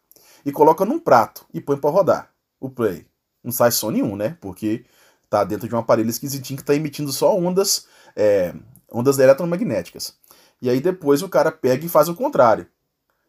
[0.46, 3.06] e coloca num prato e põe para rodar o play.
[3.44, 4.38] Não sai som nenhum, né?
[4.42, 4.86] Porque
[5.30, 8.54] tá dentro de um aparelho esquisitinho que está emitindo só ondas, é,
[8.92, 10.16] ondas eletromagnéticas.
[10.62, 12.68] E aí depois o cara pega e faz o contrário.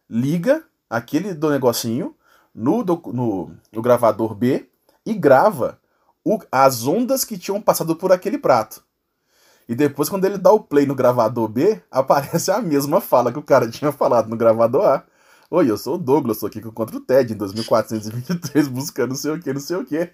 [0.08, 2.14] Liga aquele do negocinho
[2.54, 4.68] no, no, no gravador B
[5.04, 5.78] e grava
[6.24, 8.82] o, as ondas que tinham passado por aquele prato.
[9.68, 13.38] E depois, quando ele dá o play no gravador B, aparece a mesma fala que
[13.38, 15.04] o cara tinha falado no gravador A.
[15.50, 19.30] Oi, eu sou o Douglas, estou aqui contra o Ted em 2423, buscando não sei
[19.32, 20.10] o que, não sei o que.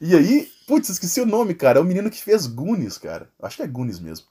[0.00, 1.78] E aí, putz, esqueci o nome, cara.
[1.78, 3.28] É o menino que fez Goonies, cara.
[3.40, 4.26] Acho que é Goonies mesmo.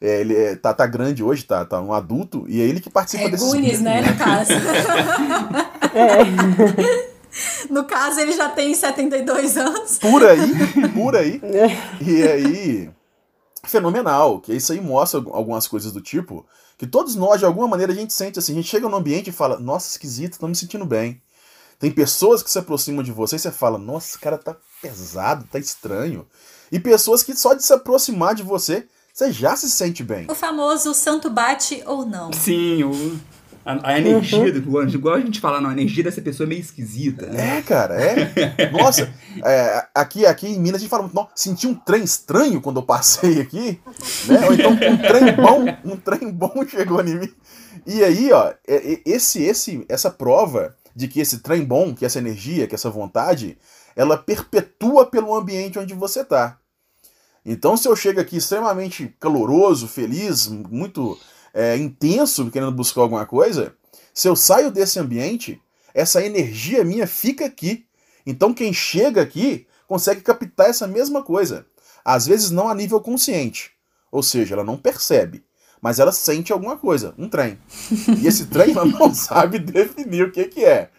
[0.00, 2.90] É, ele é, tá, tá grande hoje, tá, tá um adulto, e é ele que
[2.90, 4.52] participa é desse Goonies, né, no caso.
[5.96, 7.16] É.
[7.68, 9.98] No caso, ele já tem 72 anos.
[9.98, 10.52] Por aí,
[10.94, 11.40] por aí.
[12.00, 12.90] E aí,
[13.64, 16.46] fenomenal, que isso aí mostra algumas coisas do tipo
[16.78, 19.30] que todos nós, de alguma maneira, a gente sente assim, a gente chega no ambiente
[19.30, 21.22] e fala, nossa, esquisito, tô me sentindo bem.
[21.78, 25.46] Tem pessoas que se aproximam de você e você fala, nossa, esse cara tá pesado,
[25.50, 26.26] tá estranho.
[26.70, 30.26] E pessoas que só de se aproximar de você, você já se sente bem.
[30.28, 32.30] O famoso santo bate ou não.
[32.34, 33.18] Sim, o
[33.64, 34.60] a, a energia uhum.
[34.60, 37.26] do anjo, igual a gente fala, não, a energia dessa pessoa é meio esquisita.
[37.26, 37.56] Né?
[37.56, 38.70] É, cara, é.
[38.70, 39.10] Nossa,
[39.42, 42.82] é, aqui, aqui em Minas a gente fala muito, senti um trem estranho quando eu
[42.82, 43.80] passei aqui,
[44.26, 44.46] né?
[44.46, 47.34] Ou então um trem bom, um trem bom chegou em mim.
[47.86, 52.04] E aí, ó, é, é, esse, esse, essa prova de que esse trem bom, que
[52.04, 53.56] essa energia, que essa vontade,
[53.96, 56.58] ela perpetua pelo ambiente onde você tá.
[57.48, 61.16] Então, se eu chego aqui extremamente caloroso, feliz, muito
[61.54, 63.72] é, intenso querendo buscar alguma coisa,
[64.12, 65.62] se eu saio desse ambiente,
[65.94, 67.86] essa energia minha fica aqui.
[68.26, 71.64] Então quem chega aqui consegue captar essa mesma coisa.
[72.04, 73.70] Às vezes não a nível consciente.
[74.10, 75.44] Ou seja, ela não percebe.
[75.80, 77.58] Mas ela sente alguma coisa, um trem.
[78.20, 80.90] E esse trem ela não sabe definir o que, que é.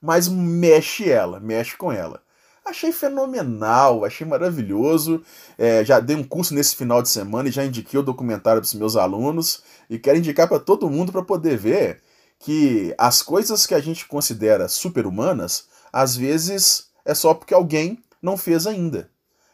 [0.00, 2.22] Mas mexe ela, mexe com ela.
[2.66, 5.22] Achei fenomenal, achei maravilhoso.
[5.56, 8.66] É, já dei um curso nesse final de semana e já indiquei o documentário para
[8.66, 9.62] os meus alunos.
[9.88, 12.02] E quero indicar para todo mundo para poder ver
[12.40, 18.36] que as coisas que a gente considera super-humanas, às vezes é só porque alguém não
[18.36, 19.08] fez ainda.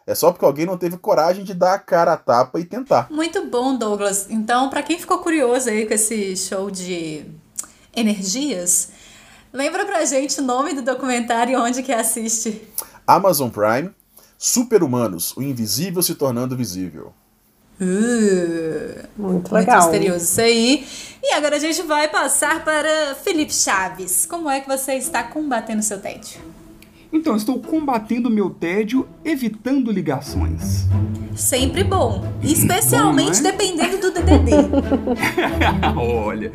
[0.07, 3.09] É só porque alguém não teve coragem de dar a cara a tapa e tentar.
[3.11, 4.27] Muito bom, Douglas.
[4.31, 7.25] Então, para quem ficou curioso aí com esse show de
[7.94, 8.88] energias,
[9.53, 12.71] lembra pra gente o nome do documentário e onde que assiste.
[13.06, 13.90] Amazon Prime,
[14.38, 17.12] Super-Humanos, o invisível se tornando visível.
[17.80, 19.82] Uh, muito legal.
[19.82, 20.86] Muito misterioso isso aí.
[21.22, 24.26] E agora a gente vai passar para Felipe Chaves.
[24.26, 26.40] Como é que você está combatendo seu tédio?
[27.12, 30.86] Então, estou combatendo meu tédio evitando ligações.
[31.36, 32.24] Sempre bom.
[32.42, 33.52] Especialmente bom, é?
[33.52, 34.52] dependendo do DDD.
[35.96, 36.50] Olha.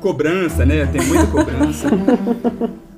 [0.00, 0.86] cobrança, né?
[0.86, 1.88] Tem muita cobrança.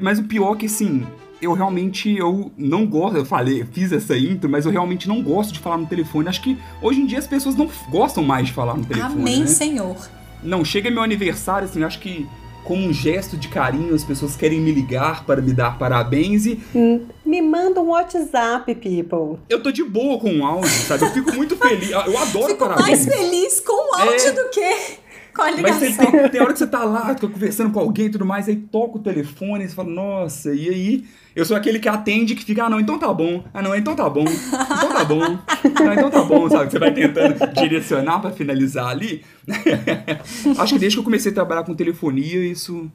[0.00, 1.06] Mas o pior é que, assim,
[1.40, 5.52] eu realmente eu não gosto, eu falei, fiz essa intro, mas eu realmente não gosto
[5.52, 6.28] de falar no telefone.
[6.28, 9.20] Acho que hoje em dia as pessoas não gostam mais de falar no telefone.
[9.20, 9.46] Amém, né?
[9.46, 9.96] Senhor.
[10.42, 12.26] Não, chega meu aniversário, assim, acho que
[12.64, 16.58] como um gesto de carinho, as pessoas querem me ligar para me dar parabéns e.
[16.74, 19.38] Hum, me manda um WhatsApp, people.
[19.48, 21.04] Eu tô de boa com o áudio, sabe?
[21.04, 21.90] Eu fico muito feliz.
[21.90, 22.86] Eu adoro fico parabéns.
[22.86, 24.32] mais feliz com o áudio é...
[24.32, 25.03] do que
[25.34, 25.80] com a ligação.
[25.80, 28.56] Mas tem, tem hora que você tá lá, conversando com alguém e tudo mais, aí
[28.56, 31.04] toca o telefone e você fala, nossa, e aí?
[31.34, 33.42] Eu sou aquele que atende que fica, ah, não, então tá bom.
[33.52, 34.24] Ah, não, então tá bom.
[34.24, 35.18] Então tá bom.
[35.18, 36.70] Não, então tá bom, sabe?
[36.70, 39.24] Você vai tentando direcionar para finalizar ali.
[40.56, 42.88] Acho que desde que eu comecei a trabalhar com telefonia, isso.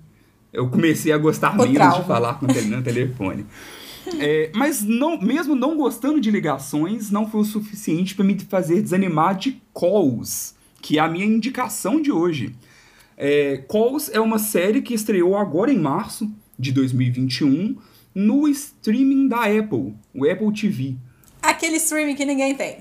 [0.53, 1.99] Eu comecei a gostar o menos trauma.
[1.99, 3.45] de falar com no telefone.
[4.17, 8.81] É, mas não, mesmo não gostando de ligações, não foi o suficiente para me fazer
[8.81, 12.55] desanimar de calls que é a minha indicação de hoje.
[13.17, 17.75] É, Calls é uma série que estreou agora em março de 2021
[18.15, 20.95] no streaming da Apple, o Apple TV.
[21.41, 22.77] Aquele streaming que ninguém tem.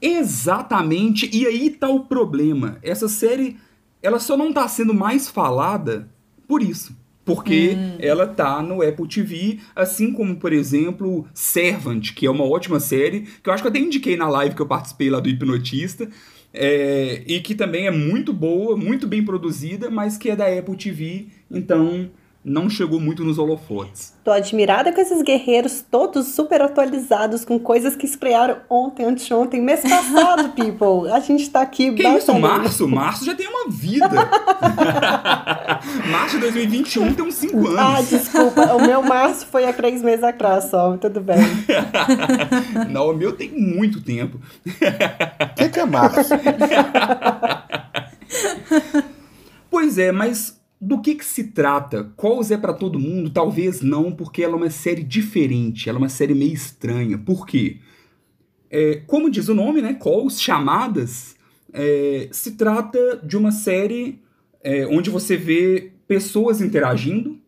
[0.00, 2.78] Exatamente, e aí tá o problema.
[2.82, 3.56] Essa série,
[4.02, 6.08] ela só não tá sendo mais falada
[6.48, 6.96] por isso.
[7.24, 12.80] Porque ela tá no Apple TV, assim como, por exemplo, Servant, que é uma ótima
[12.80, 15.28] série, que eu acho que eu até indiquei na live que eu participei lá do
[15.28, 16.10] Hipnotista,
[16.52, 20.76] é, e que também é muito boa, muito bem produzida, mas que é da Apple
[20.76, 22.10] TV, então
[22.44, 24.14] não chegou muito nos holofotes.
[24.24, 29.82] Tô admirada com esses guerreiros todos super atualizados, com coisas que estrearam ontem, anteontem, mês
[29.82, 31.10] passado, people.
[31.12, 32.88] A gente tá aqui Que isso, março?
[32.88, 34.10] Março já tem uma vida.
[36.10, 37.78] março de 2021 tem uns 5 anos.
[37.78, 38.74] Ah, desculpa.
[38.74, 40.96] O meu março foi há três meses atrás só.
[40.96, 41.38] Tudo bem.
[42.90, 44.40] Não, o meu tem muito tempo.
[44.66, 46.34] O que, que é março?
[49.70, 52.12] Pois é, mas do que que se trata?
[52.16, 53.30] Calls é pra todo mundo?
[53.30, 57.16] Talvez não, porque ela é uma série diferente, ela é uma série meio estranha.
[57.16, 57.76] Por quê?
[58.68, 59.94] É, como diz o nome, né?
[59.94, 61.36] Calls, chamadas,
[61.72, 64.18] é, se trata de uma série
[64.60, 67.38] é, onde você vê pessoas interagindo.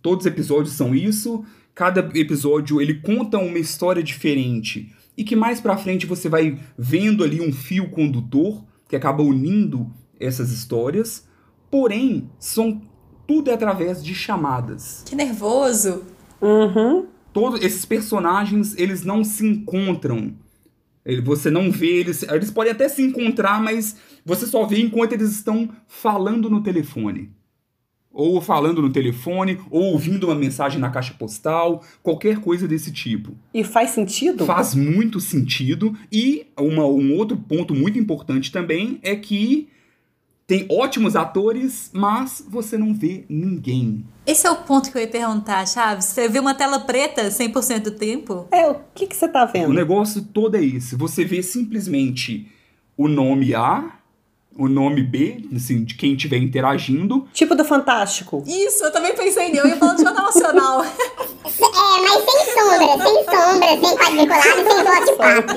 [0.00, 1.44] Todos os episódios são isso.
[1.74, 7.24] Cada episódio ele conta uma história diferente e que mais pra frente você vai vendo
[7.24, 11.28] ali um fio condutor que acaba unindo essas histórias.
[11.70, 12.80] Porém, são
[13.26, 15.04] tudo é através de chamadas.
[15.06, 16.02] Que nervoso.
[16.40, 17.06] Uhum.
[17.32, 20.34] Todos esses personagens, eles não se encontram.
[21.04, 25.12] Ele- Você não vê eles, eles podem até se encontrar, mas você só vê enquanto
[25.12, 27.30] eles estão falando no telefone.
[28.12, 33.36] Ou falando no telefone, ou ouvindo uma mensagem na caixa postal, qualquer coisa desse tipo.
[33.54, 34.44] E faz sentido?
[34.44, 35.96] Faz muito sentido.
[36.10, 39.68] E uma- um outro ponto muito importante também é que
[40.50, 44.04] tem ótimos atores, mas você não vê ninguém.
[44.26, 46.06] Esse é o ponto que eu ia perguntar, Chaves.
[46.06, 48.48] Você vê uma tela preta 100% do tempo?
[48.50, 49.72] É, o que, que você tá O vendo?
[49.72, 50.96] negócio todo é esse.
[50.96, 52.50] Você vê simplesmente
[52.96, 53.92] o nome A,
[54.58, 57.28] o nome B, assim, de quem estiver interagindo.
[57.32, 58.42] Tipo do Fantástico.
[58.44, 59.60] Isso, eu também pensei nele.
[59.60, 60.84] Eu ia falar do Jornal Nacional.
[61.60, 65.54] É, mas sem sombra, sem sombra, sem quadriculado, sem voz de pato.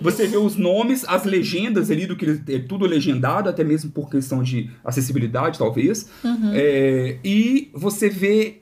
[0.00, 4.10] Você vê os nomes, as legendas ali do que é tudo legendado, até mesmo por
[4.10, 6.08] questão de acessibilidade, talvez.
[6.54, 8.60] É, e você vê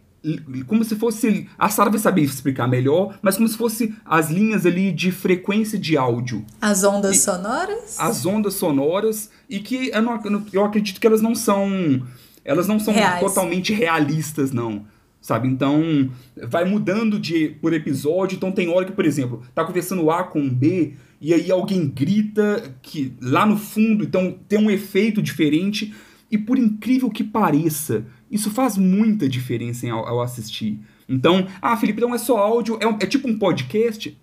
[0.67, 1.49] como se fosse.
[1.59, 5.79] A Sara vai saber explicar melhor, mas como se fosse as linhas ali de frequência
[5.79, 6.45] de áudio.
[6.61, 7.97] As ondas sonoras?
[7.99, 12.03] as ondas sonoras e que eu, não, eu acredito que elas não são
[12.45, 13.21] elas não são Reais.
[13.21, 14.85] totalmente realistas não
[15.25, 15.49] sabe?
[15.49, 16.11] Então
[16.49, 18.37] vai mudando de por episódio.
[18.37, 22.75] Então tem hora que por exemplo tá conversando A com B e aí alguém grita
[22.83, 25.95] que lá no fundo então tem um efeito diferente.
[26.31, 30.79] E por incrível que pareça isso faz muita diferença em- ao, ao assistir.
[31.09, 34.15] Então ah Felipe então é só áudio é, um- é tipo um podcast?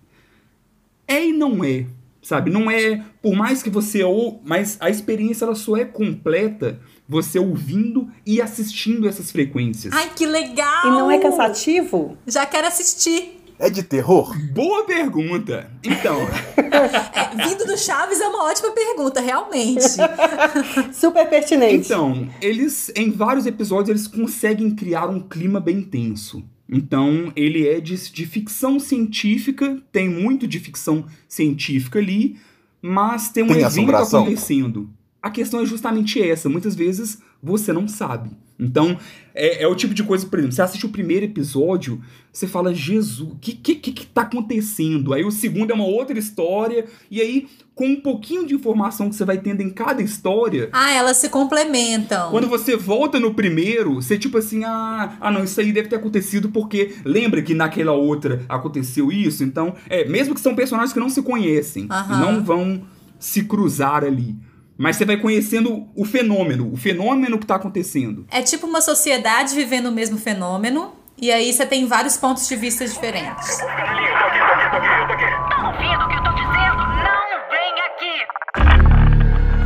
[1.07, 1.87] É e não é,
[2.21, 2.51] sabe?
[2.51, 6.79] Não é, por mais que você ou, mas a experiência ela só é completa
[7.11, 9.93] você ouvindo e assistindo essas frequências.
[9.93, 10.85] Ai, que legal!
[10.87, 12.17] E não é cansativo?
[12.25, 13.37] Já quero assistir.
[13.59, 14.33] É de terror?
[14.53, 15.69] Boa pergunta.
[15.83, 16.17] Então,
[16.57, 19.83] É, vindo do Chaves é uma ótima pergunta, realmente.
[20.93, 21.85] Super pertinente.
[21.85, 26.43] então, eles em vários episódios eles conseguem criar um clima bem tenso.
[26.67, 32.37] Então, ele é de, de ficção científica, tem muito de ficção científica ali,
[32.81, 34.21] mas tem um Tem evento assombração?
[34.21, 34.89] acontecendo.
[35.21, 36.49] A questão é justamente essa.
[36.49, 38.31] Muitas vezes você não sabe.
[38.59, 38.95] Então,
[39.33, 41.99] é, é o tipo de coisa, por exemplo, você assiste o primeiro episódio,
[42.31, 45.15] você fala, Jesus, o que, que, que que tá acontecendo?
[45.15, 49.15] Aí o segundo é uma outra história, e aí, com um pouquinho de informação que
[49.15, 52.29] você vai tendo em cada história, Ah, elas se complementam.
[52.29, 55.95] quando você volta no primeiro, você tipo assim, ah, ah não, isso aí deve ter
[55.95, 59.43] acontecido porque lembra que naquela outra aconteceu isso?
[59.43, 62.19] Então, é, mesmo que são personagens que não se conhecem, Aham.
[62.19, 62.83] não vão
[63.17, 64.35] se cruzar ali.
[64.81, 68.25] Mas você vai conhecendo o fenômeno, o fenômeno que tá acontecendo.
[68.31, 70.91] É tipo uma sociedade vivendo o mesmo fenômeno.
[71.21, 73.59] E aí você tem vários pontos de vista diferentes.
[73.59, 73.67] Tá
[75.67, 76.81] ouvindo o que eu tô dizendo?
[77.05, 78.25] Não vem aqui!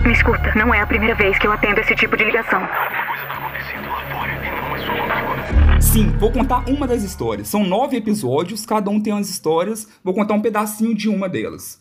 [0.05, 2.61] Me escuta, não é a primeira vez que eu atendo esse tipo de ligação.
[5.79, 7.47] Sim, vou contar uma das histórias.
[7.47, 9.87] São nove episódios, cada um tem umas histórias.
[10.03, 11.79] Vou contar um pedacinho de uma delas.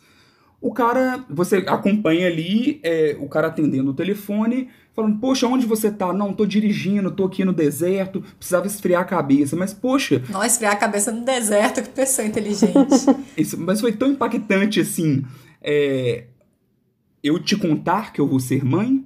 [0.64, 5.90] O cara, você acompanha ali, é, o cara atendendo o telefone, falando, poxa, onde você
[5.90, 6.10] tá?
[6.10, 9.54] Não, tô dirigindo, tô aqui no deserto, precisava esfriar a cabeça.
[9.56, 12.72] Mas, poxa, Nós esfriar a cabeça no deserto, que pessoa inteligente.
[13.36, 15.22] isso- mas foi tão impactante assim.
[15.60, 16.24] é,
[17.22, 19.04] eu te contar que eu vou ser mãe?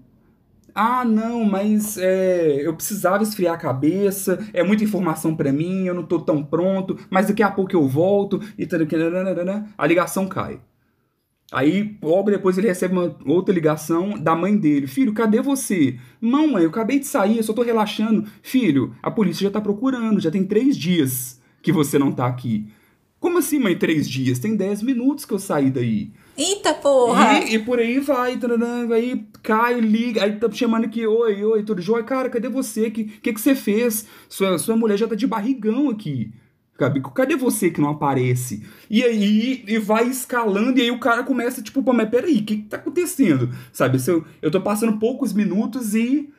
[0.73, 5.95] Ah, não, mas é, eu precisava esfriar a cabeça, é muita informação pra mim, eu
[5.95, 8.65] não tô tão pronto, mas daqui a pouco eu volto e
[9.77, 10.61] a ligação cai.
[11.51, 14.87] Aí, logo depois, ele recebe uma outra ligação da mãe dele.
[14.87, 15.99] Filho, cadê você?
[16.21, 18.29] Não, mãe, eu acabei de sair, eu só tô relaxando.
[18.43, 22.67] Filho, a polícia já tá procurando, já tem três dias que você não tá aqui.
[23.19, 24.39] Como assim, mãe, três dias?
[24.39, 26.13] Tem dez minutos que eu saí daí.
[26.37, 27.41] Eita porra!
[27.41, 28.39] E, e por aí vai,
[28.95, 32.05] aí cai, liga, aí tá chamando aqui, oi, oi, tudo jóia?
[32.05, 32.91] Cara, cadê você?
[32.91, 34.07] Que que, que você fez?
[34.29, 36.31] Sua, sua mulher já tá de barrigão aqui.
[36.79, 38.63] Gabi, cadê você que não aparece?
[38.89, 42.45] E aí, e vai escalando, e aí o cara começa, tipo, pô, mas peraí, o
[42.45, 43.51] que, que tá acontecendo?
[43.73, 46.31] Sabe, se eu, eu tô passando poucos minutos e,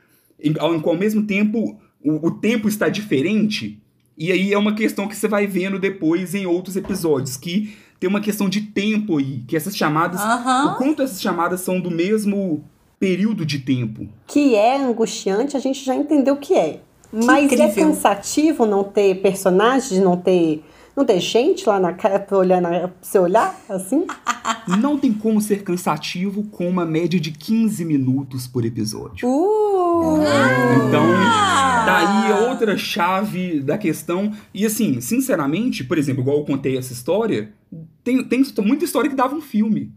[0.58, 3.82] ao, ao mesmo tempo, o, o tempo está diferente.
[4.18, 8.10] E aí é uma questão que você vai vendo depois em outros episódios, que tem
[8.10, 10.68] uma questão de tempo aí, que essas chamadas, Aham.
[10.68, 12.64] o quanto essas chamadas são do mesmo
[12.98, 14.08] período de tempo.
[14.26, 16.82] Que é angustiante, a gente já entendeu que é.
[17.12, 20.64] Mas é cansativo não ter personagens, não ter,
[20.96, 24.06] não ter gente lá na cara pra olhar na, pra você olhar, assim?
[24.80, 29.28] Não tem como ser cansativo com uma média de 15 minutos por episódio.
[29.28, 30.20] Uh!
[30.88, 31.06] Então,
[31.86, 34.32] daí é outra chave da questão.
[34.54, 37.52] E assim, sinceramente, por exemplo, igual eu contei essa história,
[38.04, 39.92] tem, tem muita história que dava um filme.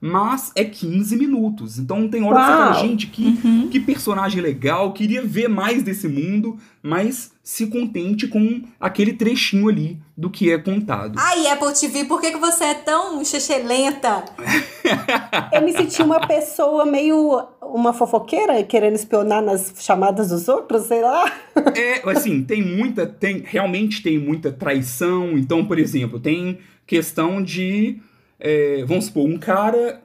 [0.00, 1.78] Mas é 15 minutos.
[1.78, 6.06] Então tem hora que você fala, gente, que, que personagem legal, queria ver mais desse
[6.06, 11.16] mundo, mas se contente com aquele trechinho ali do que é contado.
[11.16, 13.22] Ai, Apple TV, por que, que você é tão
[13.64, 14.24] lenta?
[15.52, 17.46] Eu me senti uma pessoa meio.
[17.62, 21.32] uma fofoqueira querendo espionar nas chamadas dos outros, sei lá.
[21.74, 25.38] É, assim, tem muita, tem, realmente tem muita traição.
[25.38, 28.00] Então, por exemplo, tem questão de,
[28.38, 30.02] é, vamos supor, um cara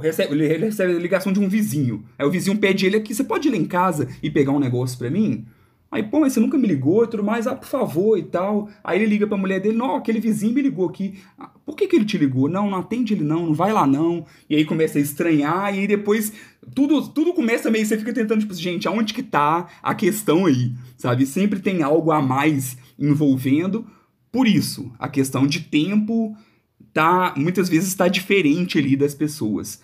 [0.00, 2.04] recebe, ele recebe a ligação de um vizinho.
[2.18, 4.58] Aí o vizinho pede ele aqui, você pode ir lá em casa e pegar um
[4.58, 5.46] negócio pra mim?
[5.92, 8.68] Aí, pô, mas você nunca me ligou e tudo mais, ah, por favor e tal.
[8.82, 11.18] Aí ele liga pra mulher dele, não, aquele vizinho me ligou aqui.
[11.36, 12.48] Ah, por que que ele te ligou?
[12.48, 14.24] Não, não atende ele não, não vai lá não.
[14.48, 16.32] E aí começa a estranhar, e aí depois
[16.76, 20.72] tudo, tudo começa meio, você fica tentando, tipo, gente, aonde que tá a questão aí?
[20.96, 21.26] Sabe?
[21.26, 23.84] Sempre tem algo a mais envolvendo.
[24.30, 26.36] Por isso, a questão de tempo
[26.92, 29.80] tá, muitas vezes tá diferente ali das pessoas.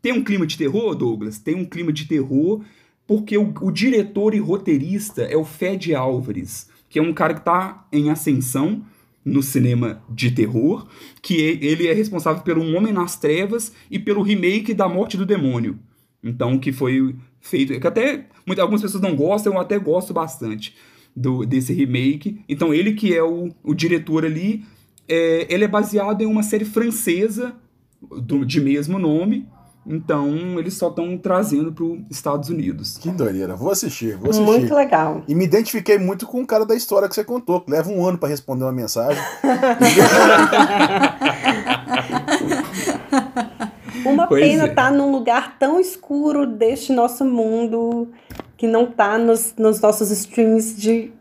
[0.00, 1.38] Tem um clima de terror, Douglas?
[1.38, 2.62] Tem um clima de terror
[3.06, 7.44] porque o, o diretor e roteirista é o Fed Álvares, que é um cara que
[7.44, 8.84] tá em ascensão
[9.24, 10.86] no cinema de terror,
[11.22, 15.16] que e- ele é responsável pelo Um Homem nas Trevas e pelo remake da Morte
[15.16, 15.78] do Demônio.
[16.22, 17.78] Então, que foi feito.
[17.78, 20.74] Que até muitas, algumas pessoas não gostam, eu até gosto bastante
[21.14, 22.40] do, desse remake.
[22.48, 24.64] Então, ele que é o, o diretor ali,
[25.08, 27.52] é, ele é baseado em uma série francesa
[28.22, 29.46] do- de mesmo nome.
[29.90, 32.98] Então, eles só estão trazendo para os Estados Unidos.
[32.98, 33.56] Que doideira.
[33.56, 34.44] Vou assistir, vou assistir.
[34.44, 35.22] Muito legal.
[35.26, 38.06] E me identifiquei muito com o cara da história que você contou, que leva um
[38.06, 39.22] ano pra responder uma mensagem.
[44.04, 44.68] Uma Pois pena é.
[44.68, 48.08] estar num lugar tão escuro deste nosso mundo,
[48.56, 51.12] que não tá nos, nos nossos streams de.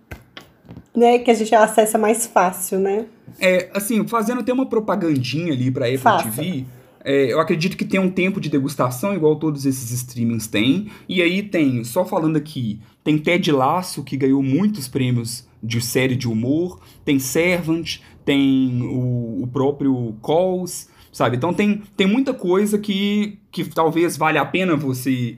[0.97, 3.05] Né, que a gente acessa mais fácil, né?
[3.39, 6.31] É, assim, fazendo até uma propagandinha ali pra Apple Faça.
[6.31, 6.65] TV,
[7.03, 10.87] é, eu acredito que tem um tempo de degustação, igual todos esses streamings têm.
[11.07, 16.15] E aí tem, só falando aqui, tem Ted Lasso, que ganhou muitos prêmios de série
[16.15, 21.37] de humor, tem Servant, tem o, o próprio Calls, sabe?
[21.37, 25.37] Então tem, tem muita coisa que, que talvez valha a pena você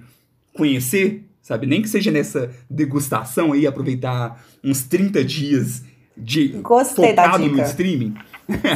[0.56, 1.66] conhecer, sabe?
[1.66, 5.84] Nem que seja nessa degustação aí, aproveitar uns 30 dias
[6.16, 8.14] de Gostei da focado no streaming.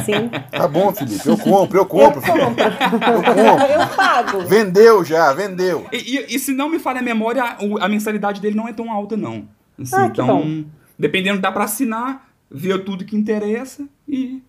[0.04, 0.30] Sim.
[0.50, 2.20] Tá bom, Felipe, eu compro, eu Eu compro.
[2.20, 2.44] Felipe.
[2.44, 2.62] compro.
[2.64, 3.66] Eu compro.
[3.66, 4.40] Eu pago.
[4.46, 5.86] Vendeu já, vendeu.
[5.92, 8.72] E, e- e se não me falha a memória, o- a mensalidade dele não é
[8.72, 9.48] tão alta, não.
[9.80, 10.64] Assim, Ah, então,
[10.98, 14.40] dependendo, dá pra assinar, ver tudo que interessa e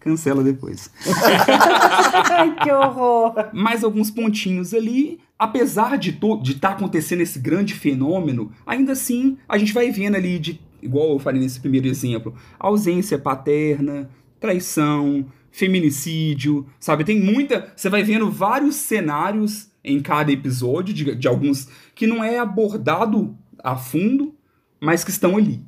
[0.00, 0.90] cancela depois.
[2.30, 3.34] Ai, que horror.
[3.52, 5.18] mais alguns pontinhos ali.
[5.38, 10.38] Apesar de estar tá acontecendo esse grande fenômeno, ainda assim a gente vai vendo ali,
[10.38, 14.08] de, igual eu falei nesse primeiro exemplo, ausência paterna,
[14.40, 17.04] traição, feminicídio, sabe?
[17.04, 17.72] Tem muita.
[17.74, 23.36] Você vai vendo vários cenários em cada episódio, de, de alguns que não é abordado
[23.62, 24.34] a fundo,
[24.80, 25.62] mas que estão ali,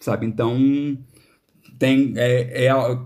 [0.00, 0.26] sabe?
[0.26, 0.98] Então,
[1.78, 2.12] tem.
[2.16, 2.98] É, é,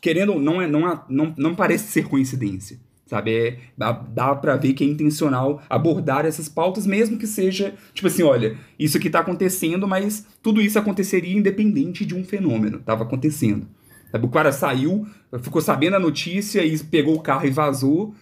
[0.00, 2.78] querendo ou não, é, não, não, não parece ser coincidência.
[3.12, 3.30] Sabe?
[3.30, 8.22] É, dá, pra ver que é intencional abordar essas pautas, mesmo que seja, tipo assim,
[8.22, 12.78] olha, isso aqui tá acontecendo, mas tudo isso aconteceria independente de um fenômeno.
[12.78, 13.66] Tava acontecendo.
[14.10, 14.24] Sabe?
[14.24, 15.06] O cara saiu,
[15.42, 18.14] ficou sabendo a notícia e pegou o carro e vazou.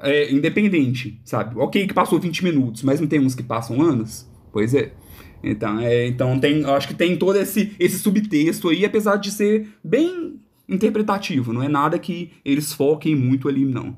[0.00, 1.56] é, independente, sabe?
[1.56, 4.28] Ok que passou 20 minutos, mas não tem uns que passam anos?
[4.52, 4.90] Pois é.
[5.44, 9.68] Então, é, então tem, acho que tem todo esse, esse subtexto aí, apesar de ser
[9.84, 13.96] bem interpretativo, não é nada que eles foquem muito ali, não.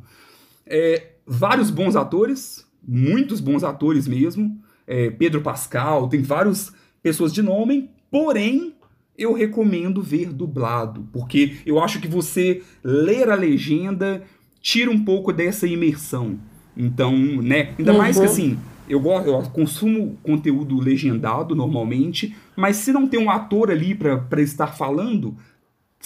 [0.66, 4.58] É, vários bons atores, muitos bons atores mesmo.
[4.86, 8.74] É, Pedro Pascal, tem várias pessoas de nome, porém
[9.18, 14.22] eu recomendo ver dublado, porque eu acho que você ler a legenda
[14.60, 16.38] tira um pouco dessa imersão.
[16.76, 17.98] Então, né, ainda Uhum.
[17.98, 18.58] mais que assim,
[18.88, 24.42] eu, gosto, eu consumo conteúdo legendado normalmente, mas se não tem um ator ali pra
[24.42, 25.34] estar falando,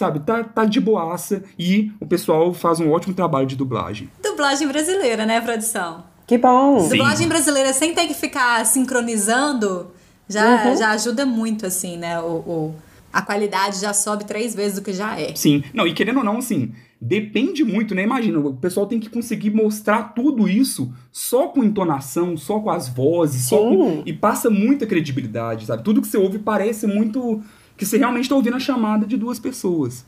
[0.01, 4.09] sabe, tá, tá de boaça e o pessoal faz um ótimo trabalho de dublagem.
[4.23, 6.05] Dublagem brasileira, né, produção?
[6.27, 6.81] Que bom.
[6.81, 6.97] Sim.
[6.97, 9.89] Dublagem brasileira sem ter que ficar sincronizando
[10.29, 10.77] já, Uhum.
[10.77, 12.21] já ajuda muito, assim, né?
[12.21, 12.75] O, o-
[13.13, 15.35] a qualidade já sobe três vezes do que já é.
[15.35, 18.05] Sim, não, e querendo ou não, assim, depende muito, né?
[18.05, 22.89] Imagina, o pessoal tem que conseguir mostrar tudo isso só com entonação, só com as
[22.89, 24.03] vozes, só com, Sim.
[24.07, 25.83] e passa muita credibilidade, sabe?
[25.83, 27.43] Tudo que você ouve parece muito
[27.81, 30.05] que você realmente está ouvindo a chamada de duas pessoas.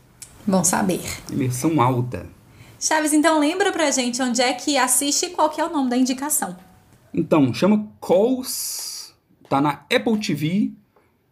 [0.46, 1.00] Bom saber.
[1.32, 2.26] Imersão alta.
[2.78, 5.88] Chaves, então lembra pra gente onde é que assiste e qual que é o nome
[5.88, 6.54] da indicação.
[7.14, 9.14] Então, chama Calls,
[9.48, 10.72] tá na Apple TV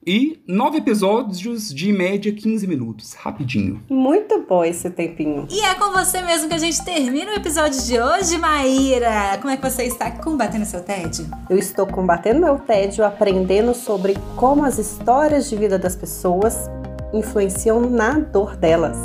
[0.07, 3.83] e nove episódios de em média 15 minutos, rapidinho.
[3.89, 5.47] Muito bom esse tempinho.
[5.51, 9.37] E é com você mesmo que a gente termina o episódio de hoje, Maíra.
[9.41, 11.27] Como é que você está combatendo seu tédio?
[11.51, 16.71] Eu estou combatendo meu tédio, aprendendo sobre como as histórias de vida das pessoas
[17.13, 18.97] influenciam na dor delas.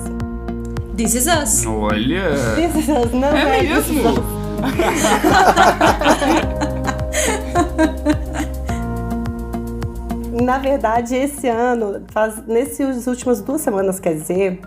[0.95, 1.65] This is us.
[1.65, 2.29] Olha!
[2.55, 4.13] This is us, não É é, this is mesmo?
[10.41, 14.59] Na verdade, esse ano, faz, nessas últimas duas semanas, quer dizer,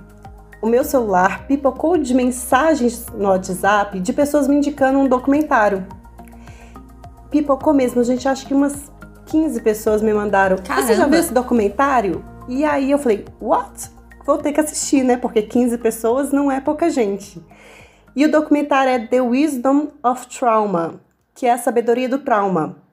[0.63, 5.87] o meu celular pipocou de mensagens no WhatsApp de pessoas me indicando um documentário.
[7.31, 8.91] Pipocou mesmo, gente, acho que umas
[9.27, 10.57] 15 pessoas me mandaram.
[10.57, 11.09] Você já Caramba.
[11.09, 12.25] viu esse documentário?
[12.49, 13.91] E aí eu falei, what?
[14.25, 15.19] Vou ter que assistir, né?
[15.19, 17.45] Porque 15 pessoas não é pouca gente.
[18.17, 20.95] E o documentário é The Wisdom of Trauma,
[21.35, 22.88] que é a sabedoria do trauma.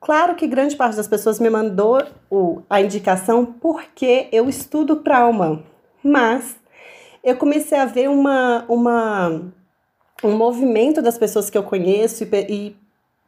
[0.00, 5.62] Claro que grande parte das pessoas me mandou o- a indicação porque eu estudo trauma,
[6.02, 6.56] mas
[7.22, 9.42] eu comecei a ver uma, uma,
[10.24, 12.76] um movimento das pessoas que eu conheço e, e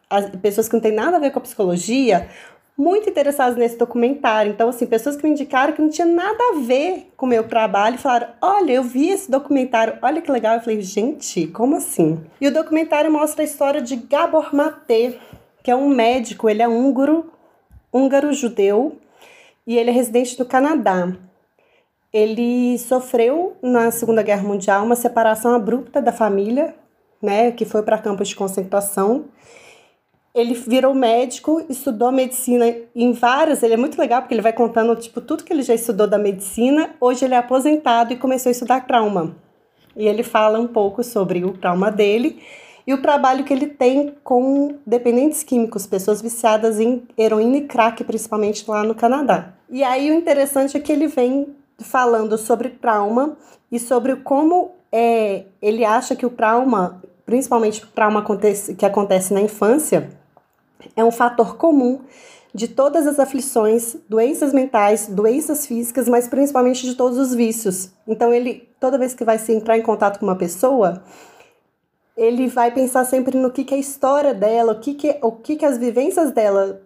[0.08, 2.28] as pessoas que não têm nada a ver com a psicologia
[2.76, 4.50] muito interessadas nesse documentário.
[4.50, 7.46] Então, assim, pessoas que me indicaram que não tinha nada a ver com o meu
[7.46, 10.54] trabalho falaram: Olha, eu vi esse documentário, olha que legal.
[10.54, 12.18] Eu falei: Gente, como assim?
[12.40, 15.18] E o documentário mostra a história de Gabor Mate,
[15.62, 17.30] que é um médico, ele é húngaro,
[17.92, 18.98] húngaro-judeu,
[19.66, 21.12] e ele é residente do Canadá.
[22.12, 26.74] Ele sofreu na Segunda Guerra Mundial uma separação abrupta da família,
[27.22, 29.26] né, que foi para campos de concentração.
[30.34, 34.96] Ele virou médico, estudou medicina em várias, ele é muito legal porque ele vai contando
[34.96, 36.90] tipo tudo que ele já estudou da medicina.
[37.00, 39.36] Hoje ele é aposentado e começou a estudar trauma.
[39.94, 42.42] E ele fala um pouco sobre o trauma dele
[42.86, 48.02] e o trabalho que ele tem com dependentes químicos, pessoas viciadas em heroína e crack,
[48.04, 49.54] principalmente lá no Canadá.
[49.70, 53.36] E aí o interessante é que ele vem falando sobre trauma
[53.70, 58.24] e sobre como é, ele acha que o trauma, principalmente o trauma
[58.76, 60.10] que acontece na infância,
[60.96, 62.00] é um fator comum
[62.54, 67.90] de todas as aflições, doenças mentais, doenças físicas, mas principalmente de todos os vícios.
[68.06, 71.02] Então ele, toda vez que vai se entrar em contato com uma pessoa,
[72.16, 75.32] ele vai pensar sempre no que, que é a história dela, o que, que, o
[75.32, 76.82] que, que as vivências dela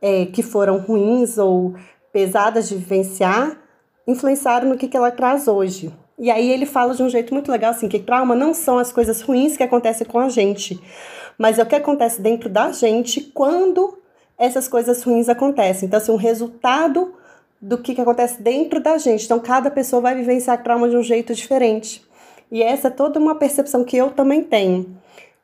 [0.00, 1.74] é, que foram ruins ou
[2.12, 3.56] pesadas de vivenciar
[4.06, 5.92] influenciaram no que, que ela traz hoje.
[6.18, 8.92] E aí ele fala de um jeito muito legal assim, que trauma não são as
[8.92, 10.80] coisas ruins que acontecem com a gente,
[11.38, 13.98] mas é o que acontece dentro da gente quando
[14.36, 15.86] essas coisas ruins acontecem.
[15.86, 17.14] Então, assim, um resultado
[17.60, 19.24] do que, que acontece dentro da gente.
[19.24, 22.02] Então, cada pessoa vai vivenciar trauma de um jeito diferente.
[22.50, 24.96] E essa é toda uma percepção que eu também tenho.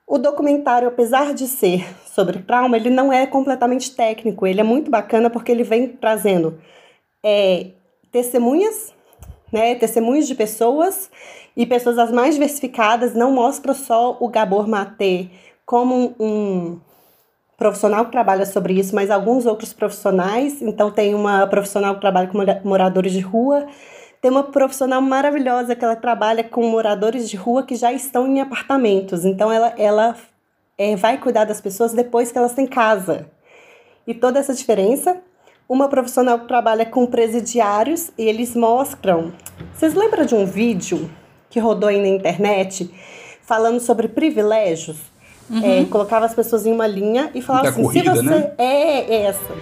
[0.07, 4.47] O documentário, apesar de ser sobre trauma, ele não é completamente técnico.
[4.47, 6.59] Ele é muito bacana porque ele vem trazendo
[7.25, 7.69] é,
[8.13, 8.95] testemunhas,
[9.53, 11.11] né, testemunhos de pessoas
[11.57, 13.15] e pessoas as mais diversificadas.
[13.15, 15.27] Não mostra só o Gabor Maté
[15.65, 16.79] como um
[17.57, 20.61] profissional que trabalha sobre isso, mas alguns outros profissionais.
[20.63, 23.67] Então, tem uma profissional que trabalha com mora- moradores de rua,
[24.21, 28.41] tem uma profissional maravilhosa que ela trabalha com moradores de rua que já estão em
[28.41, 29.25] apartamentos.
[29.25, 30.17] Então, ela, ela
[30.79, 33.27] é, vai cuidar das pessoas depois que elas têm casa.
[34.07, 35.17] E toda essa diferença.
[35.69, 39.33] Uma profissional que trabalha com presidiários e eles mostram.
[39.75, 41.11] Vocês lembram de um vídeo
[41.51, 42.89] que rodou aí na internet
[43.43, 44.97] falando sobre privilégios.
[45.63, 48.53] É, colocava as pessoas em uma linha e falava Da assim: corrida, se você né?
[48.59, 49.55] é essa.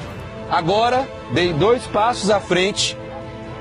[0.51, 2.97] Agora, dei dois passos à frente.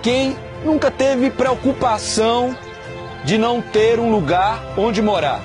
[0.01, 2.55] Quem nunca teve preocupação
[3.25, 5.41] de não ter um lugar onde morar?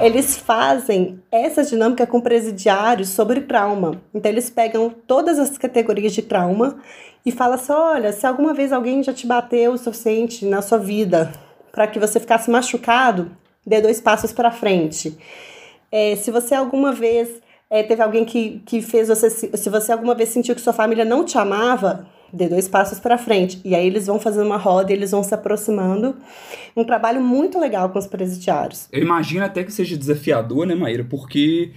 [0.00, 4.00] Eles fazem essa dinâmica com presidiários sobre trauma.
[4.14, 6.78] Então eles pegam todas as categorias de trauma
[7.24, 10.78] e falam assim: olha, se alguma vez alguém já te bateu o suficiente na sua
[10.78, 11.30] vida
[11.70, 13.30] para que você ficasse machucado,
[13.66, 15.16] dê dois passos para frente.
[15.90, 17.28] É, se você alguma vez
[17.70, 19.30] é, teve alguém que, que fez você.
[19.30, 23.18] se- você alguma vez sentiu que sua família não te amava, dê dois passos para
[23.18, 23.60] frente.
[23.64, 26.16] E aí eles vão fazendo uma roda, eles vão se aproximando.
[26.76, 28.88] Um trabalho muito legal com os presidiários.
[28.90, 31.04] Eu imagino até que seja desafiador, né, Maíra?
[31.04, 31.72] Porque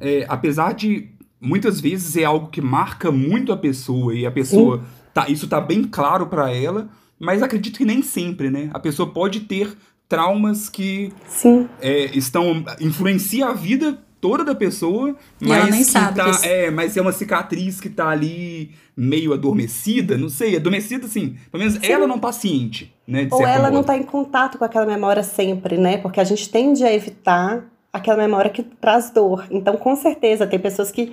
[0.00, 1.08] é, apesar de
[1.40, 4.82] muitas vezes é algo que marca muito a pessoa e a pessoa
[5.12, 6.88] tá, isso tá bem claro pra ela,
[7.18, 8.70] mas acredito que nem sempre, né?
[8.72, 9.76] A pessoa pode ter
[10.08, 11.68] traumas que Sim.
[11.80, 16.30] é, estão influencia a vida toda da pessoa, E ela mas nem que sabe tá,
[16.30, 16.46] disso.
[16.46, 21.62] é, mas é uma cicatriz que tá ali meio adormecida, não sei, adormecida assim, pelo
[21.62, 24.86] menos ela não tá ciente, né, de Ou ela não está em contato com aquela
[24.86, 25.98] memória sempre, né?
[25.98, 29.46] Porque a gente tende a evitar aquela memória que traz dor.
[29.50, 31.12] Então, com certeza, tem pessoas que,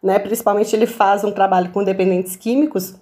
[0.00, 2.94] né, principalmente ele faz um trabalho com dependentes químicos,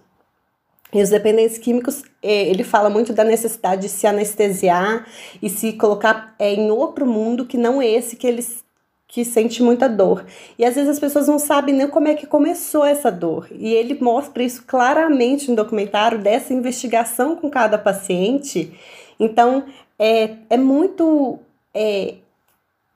[0.91, 5.07] e os dependentes químicos, eh, ele fala muito da necessidade de se anestesiar
[5.41, 8.65] e se colocar eh, em outro mundo que não esse que eles
[9.11, 10.25] que sente muita dor.
[10.57, 13.49] E às vezes as pessoas não sabem nem como é que começou essa dor.
[13.51, 18.73] E ele mostra isso claramente no documentário dessa investigação com cada paciente.
[19.19, 19.65] Então,
[19.99, 21.41] é, é muito
[21.75, 22.15] é,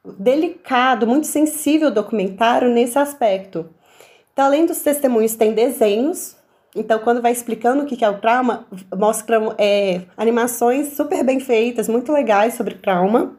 [0.04, 3.68] delicado, muito sensível o documentário nesse aspecto.
[4.32, 6.36] Então, além dos testemunhos, tem desenhos.
[6.76, 11.88] Então, quando vai explicando o que é o trauma, mostra é, animações super bem feitas,
[11.88, 13.36] muito legais sobre trauma.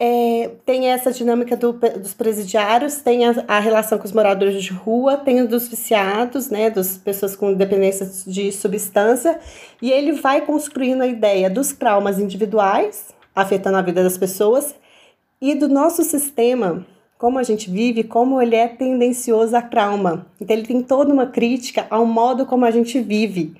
[0.00, 4.72] É, tem essa dinâmica do- dos presidiários, tem a, a relação com os moradores de
[4.72, 9.40] rua, tem o dos viciados, né, das pessoas com dependência de substância,
[9.82, 14.72] e ele vai construindo a ideia dos traumas individuais, afetando a vida das pessoas,
[15.40, 16.86] e do nosso sistema,
[17.18, 20.26] como a gente vive, como ele é tendencioso a trauma.
[20.40, 23.52] Então ele tem toda uma crítica ao modo como a gente vive.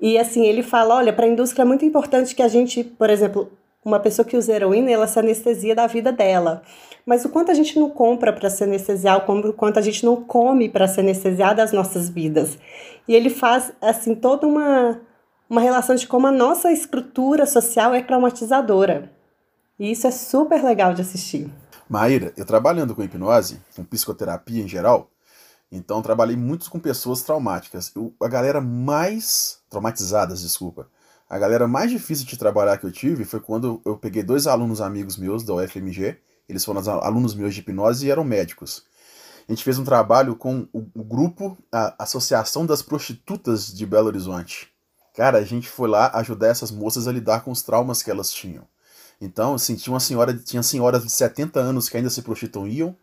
[0.00, 3.10] E assim, ele fala, olha, para a indústria é muito importante que a gente, por
[3.10, 3.50] exemplo,
[3.86, 6.62] uma pessoa que usa heroína, ela se anestesia da vida dela.
[7.06, 10.16] Mas o quanto a gente não compra para se anestesiar, o quanto a gente não
[10.16, 12.58] come para se anestesiar das nossas vidas.
[13.06, 15.00] E ele faz, assim, toda uma,
[15.48, 19.12] uma relação de como a nossa estrutura social é traumatizadora.
[19.78, 21.48] E isso é super legal de assistir.
[21.88, 25.08] Maíra, eu trabalhando com hipnose, com psicoterapia em geral,
[25.70, 27.92] então trabalhei muito com pessoas traumáticas.
[27.94, 30.88] Eu- a galera mais traumatizadas, desculpa.
[31.28, 34.80] A galera mais difícil de trabalhar que eu tive foi quando eu peguei dois alunos
[34.80, 36.16] amigos meus da UFMG,
[36.48, 38.84] eles foram os alunos meus de hipnose e eram médicos.
[39.48, 44.06] A gente fez um trabalho com o, o grupo, a Associação das Prostitutas de Belo
[44.06, 44.68] Horizonte.
[45.16, 48.30] Cara, a gente foi lá ajudar essas moças a lidar com os traumas que elas
[48.30, 48.64] tinham.
[49.20, 52.94] Então, assim, tinha uma senhora, tinha senhoras de 70 anos que ainda se prostituíam,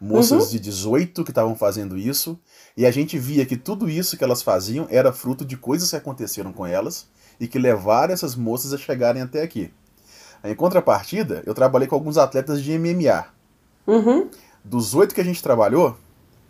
[0.00, 2.38] moças de 18 que estavam fazendo isso,
[2.76, 5.96] e a gente via que tudo isso que elas faziam era fruto de coisas que
[5.96, 7.08] aconteceram com elas
[7.42, 9.72] e que levaram essas moças a chegarem até aqui.
[10.44, 13.24] Em contrapartida, eu trabalhei com alguns atletas de MMA.
[13.84, 14.28] Uhum.
[14.64, 15.96] Dos oito que a gente trabalhou,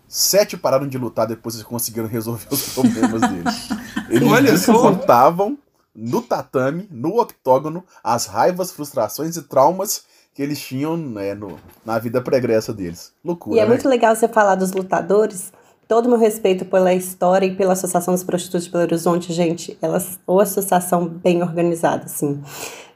[0.06, 3.68] sete pararam de lutar depois que conseguiram resolver os problemas deles.
[4.10, 5.56] Eles Olha contavam
[5.94, 10.02] no tatame, no octógono, as raivas, frustrações e traumas
[10.34, 13.12] que eles tinham né, no- na vida pregressa deles.
[13.24, 13.68] Loucura, E é né?
[13.68, 15.52] muito legal você falar dos lutadores.
[15.88, 19.76] Todo meu respeito pela história e pela Associação dos Prostitutos de Belo Horizonte, gente.
[19.82, 22.42] Elas, ou associação bem organizada, assim.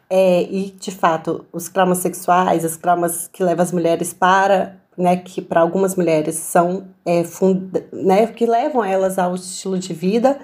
[0.08, 5.16] É, e, de fato, os traumas sexuais, os traumas que levam as mulheres para, né,
[5.16, 10.38] que para algumas mulheres são, é, funda, né, que levam elas ao estilo de vida,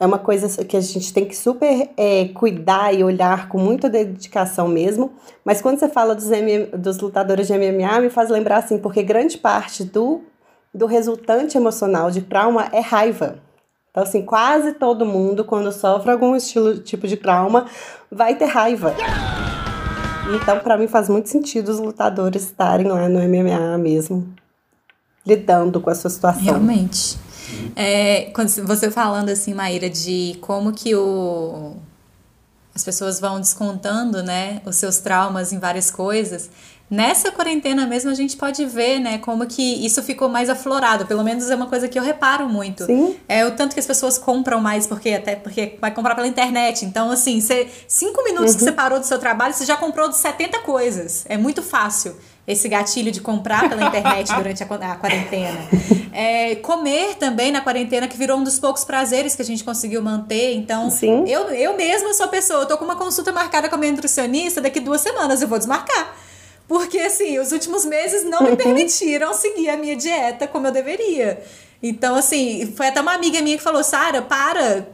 [0.00, 3.90] é uma coisa que a gente tem que super é, cuidar e olhar com muita
[3.90, 5.12] dedicação mesmo.
[5.44, 9.02] Mas quando você fala dos, MM dos lutadores de MMA, me faz lembrar assim, porque
[9.02, 10.22] grande parte do,
[10.74, 13.38] do resultante emocional de trauma é raiva.
[13.90, 17.66] Então, assim, quase todo mundo, quando sofre algum estilo, tipo de trauma,
[18.10, 18.94] vai ter raiva.
[20.34, 24.32] Então, para mim, faz muito sentido os lutadores estarem lá no MMA mesmo,
[25.26, 26.42] lidando com a sua situação.
[26.42, 27.18] Realmente.
[27.74, 31.76] É, quando você falando assim, Maíra, de como que o,
[32.74, 36.50] as pessoas vão descontando, né, os seus traumas em várias coisas,
[36.90, 41.04] Nessa quarentena mesmo a gente pode ver, né, como que isso ficou mais aflorado.
[41.06, 42.84] Pelo menos é uma coisa que eu reparo muito.
[42.84, 43.16] Sim.
[43.28, 46.86] É o tanto que as pessoas compram mais, porque até porque vai comprar pela internet.
[46.86, 50.16] Então, assim, você, cinco minutos que você parou do seu trabalho, você já comprou de
[50.16, 51.26] 70 coisas.
[51.28, 52.16] É muito fácil
[52.46, 55.60] esse gatilho de comprar pela internet durante a quarentena.
[56.10, 60.00] É, comer também na quarentena, que virou um dos poucos prazeres que a gente conseguiu
[60.00, 60.54] manter.
[60.54, 61.24] Então, Sim.
[61.28, 63.92] eu, eu mesma sou a pessoa, eu tô com uma consulta marcada com a minha
[63.92, 66.16] nutricionista, daqui duas semanas eu vou desmarcar.
[66.68, 71.42] Porque, assim, os últimos meses não me permitiram seguir a minha dieta como eu deveria.
[71.82, 74.86] Então, assim, foi até uma amiga minha que falou: Sara, para,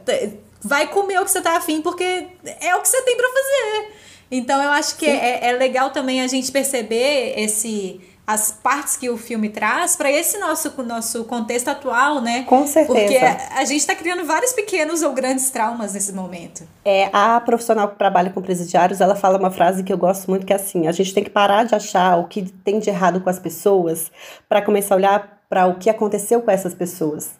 [0.61, 2.27] vai comer o que você tá afim, porque
[2.61, 3.93] é o que você tem pra fazer.
[4.31, 7.99] Então, eu acho que é, é legal também a gente perceber esse.
[8.27, 12.43] As partes que o filme traz para esse nosso, nosso contexto atual, né?
[12.43, 12.99] Com certeza.
[12.99, 16.63] Porque a, gente tá criando vários pequenos ou grandes traumas nesse momento.
[16.83, 20.45] É, a profissional que trabalha com presidiários, ela fala uma frase que eu gosto muito,
[20.45, 23.21] que é assim, a gente tem que parar de achar o que tem de errado
[23.21, 24.11] com as pessoas
[24.49, 27.31] para começar a olhar para o que aconteceu com essas pessoas.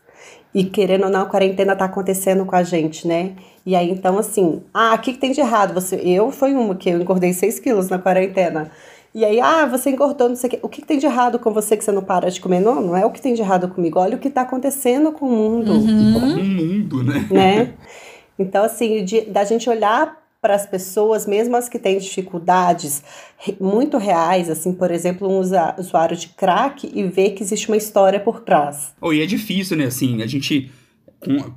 [0.53, 3.33] E querendo ou não, a quarentena tá acontecendo com a gente, né?
[3.65, 5.73] E aí, então, assim, ah, o que, que tem de errado?
[5.73, 8.71] Você, eu fui uma que eu engordei 6 quilos na quarentena.
[9.15, 10.59] E aí, ah, você engordou, não sei o quê.
[10.61, 12.59] O que, tem de errado com você que você não para de comer?
[12.59, 13.97] Não, não é o que tem de errado comigo.
[13.97, 17.25] Olha o que tá acontecendo com o mundo Um mundo, né?
[17.31, 17.73] né?
[18.37, 23.01] Então, assim, de- da gente olhar para as pessoas, mesmo as que têm dificuldades
[23.57, 28.19] muito reais, assim, por exemplo, um usuário de crack e ver que existe uma história
[28.19, 28.93] por trás.
[28.99, 29.85] Oh, e é difícil, né?
[29.85, 30.69] Assim, a gente.
[31.21, 31.51] com-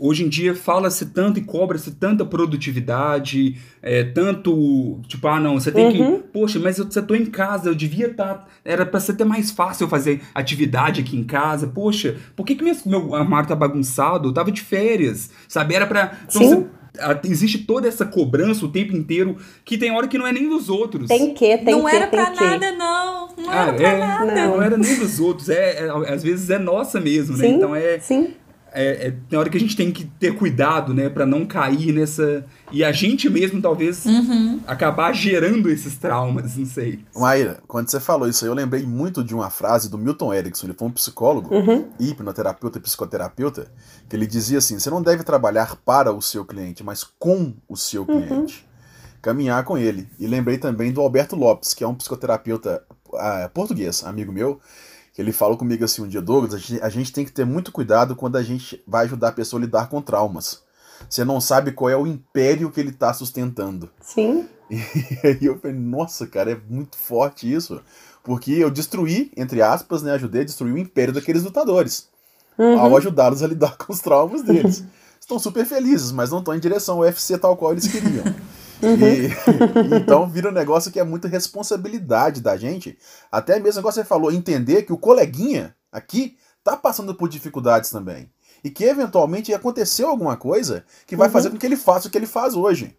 [0.00, 5.00] hoje em dia fala-se tanto e cobra-se tanta produtividade, é, tanto.
[5.06, 6.16] Tipo, ah, não, você tem Uhum.
[6.22, 6.28] que.
[6.28, 8.48] Poxa, mas eu, você tô em casa, eu devia estar.
[8.64, 11.66] era pra ser até mais fácil eu fazer atividade aqui em casa.
[11.66, 14.28] Poxa, por que, que minha- meu armário tá bagunçado?
[14.28, 15.74] Eu tava de férias, sabe?
[15.74, 16.12] Era pra.
[16.28, 16.48] Então, Sim.
[16.48, 16.66] você-
[17.00, 20.48] a- existe toda essa cobrança o tempo inteiro que tem hora que não é nem
[20.48, 21.08] dos outros.
[21.08, 22.44] Tem que, tem não que, era tem pra que.
[22.44, 23.28] nada, não.
[23.36, 24.34] Não Ah, era pra é, nada.
[24.34, 24.62] não.
[24.62, 27.46] era nem dos outros, é, é- às vezes é nossa mesmo, né?
[27.46, 28.34] Sim, Então é, sim.
[28.72, 31.92] É, é- tem hora que a gente tem que ter cuidado, né, Pra não cair
[31.92, 34.60] nessa e a gente mesmo talvez Uhum.
[34.66, 37.00] acabar gerando esses traumas, não sei.
[37.16, 40.66] Maíra, quando você falou isso aí, eu lembrei muito de uma frase do Milton Erickson.
[40.66, 41.50] Ele foi um psicólogo,
[41.98, 43.66] hipnoterapeuta e psicoterapeuta,
[44.08, 47.76] que ele dizia assim: você não deve trabalhar para o seu cliente, mas com o
[47.76, 48.66] seu cliente.
[49.22, 50.08] Caminhar com ele.
[50.18, 52.82] E lembrei também do Alberto Lopes, que é um psicoterapeuta
[53.14, 54.58] ah, português, amigo meu,
[55.12, 57.44] que ele falou comigo assim um dia, Douglas, a gente, a gente tem que ter
[57.44, 60.62] muito cuidado quando a gente vai ajudar a pessoa a lidar com traumas.
[61.08, 63.90] Você não sabe qual é o império que ele está sustentando.
[64.00, 64.48] Sim.
[64.70, 67.82] E aí eu falei, nossa, cara, é muito forte isso.
[68.22, 70.12] Porque eu destruí, entre aspas, né?
[70.12, 72.08] Ajudei a destruir o império daqueles lutadores.
[72.56, 74.84] Ao ajudá-los a lidar com os traumas deles.
[75.18, 78.24] Estão super felizes, mas não estão em direção ao UFC tal qual eles queriam.
[78.82, 79.30] E,
[79.96, 82.98] então vira um negócio que é muita responsabilidade da gente.
[83.30, 88.30] Até mesmo igual você falou, entender que o coleguinha aqui tá passando por dificuldades também.
[88.62, 92.18] E que eventualmente aconteceu alguma coisa que vai fazer com que ele faça o que
[92.18, 92.96] ele faz hoje.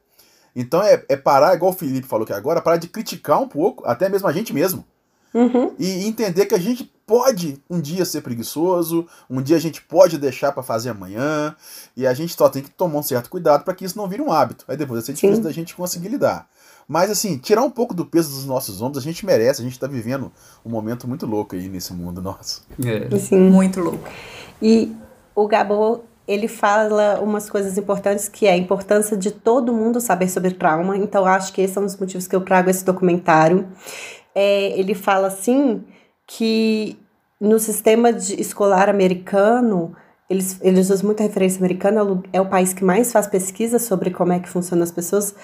[0.55, 3.86] Então é, é parar, igual o Felipe falou aqui agora, parar de criticar um pouco,
[3.86, 4.86] até mesmo a gente mesmo.
[5.34, 5.73] Uhum.
[5.79, 10.17] E entender que a gente pode um dia ser preguiçoso, um dia a gente pode
[10.17, 11.55] deixar pra fazer amanhã,
[11.95, 14.21] e a gente só tem que tomar um certo cuidado para que isso não vire
[14.21, 14.63] um hábito.
[14.67, 15.41] Aí depois vai ser difícil Sim.
[15.41, 16.47] da gente conseguir lidar.
[16.88, 19.79] Mas assim, tirar um pouco do peso dos nossos ombros, a gente merece, a gente
[19.79, 20.32] tá vivendo
[20.65, 22.63] um momento muito louco aí nesse mundo nosso.
[22.84, 23.17] É.
[23.17, 23.49] Sim.
[23.49, 24.09] Muito louco.
[24.61, 24.95] E
[25.36, 30.29] o Gabo, ele fala umas coisas importantes, que é a importância de todo mundo saber
[30.29, 30.97] sobre trauma.
[30.97, 33.67] Então, acho que esse é um dos motivos que eu trago esse documentário.
[34.34, 35.84] É, ele fala, assim,
[36.27, 36.97] que
[37.39, 39.95] no sistema de- escolar americano,
[40.29, 42.01] eles, eles usam muita referência americana,
[42.32, 45.36] é o é país que mais faz pesquisa sobre como é que funcionam as pessoas.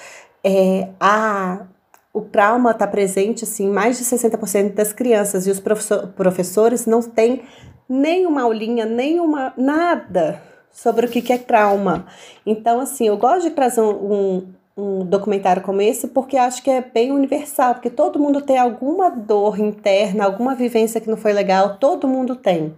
[0.44, 1.66] É, a,
[2.14, 6.86] o trauma está presente assim, em mais de 60% das crianças, e os professor- professores
[6.86, 7.42] não têm
[7.90, 12.06] nenhuma aulinha, nenhuma nada sobre o que que é trauma.
[12.46, 14.48] Então, assim, eu gosto de trazer um,
[14.78, 18.58] um, um documentário como esse porque acho que é bem universal, porque todo mundo tem
[18.58, 22.76] alguma dor interna, alguma vivência que não foi legal, todo mundo tem.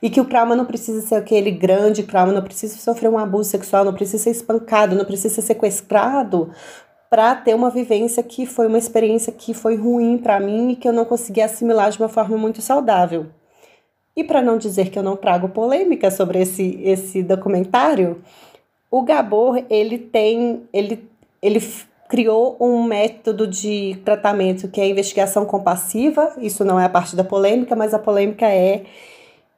[0.00, 3.50] E que o trauma não precisa ser aquele grande trauma, não precisa sofrer um abuso
[3.50, 6.50] sexual, não precisa ser espancado, não precisa ser sequestrado
[7.10, 10.88] para ter uma vivência que foi uma experiência que foi ruim para mim e que
[10.88, 13.26] eu não consegui assimilar de uma forma muito saudável.
[14.16, 18.22] E para não dizer que eu não trago polêmica sobre esse, esse documentário,
[18.90, 21.08] o Gabor ele tem ele,
[21.42, 21.60] ele
[22.08, 26.34] criou um método de tratamento que é a investigação compassiva.
[26.38, 28.84] Isso não é a parte da polêmica, mas a polêmica é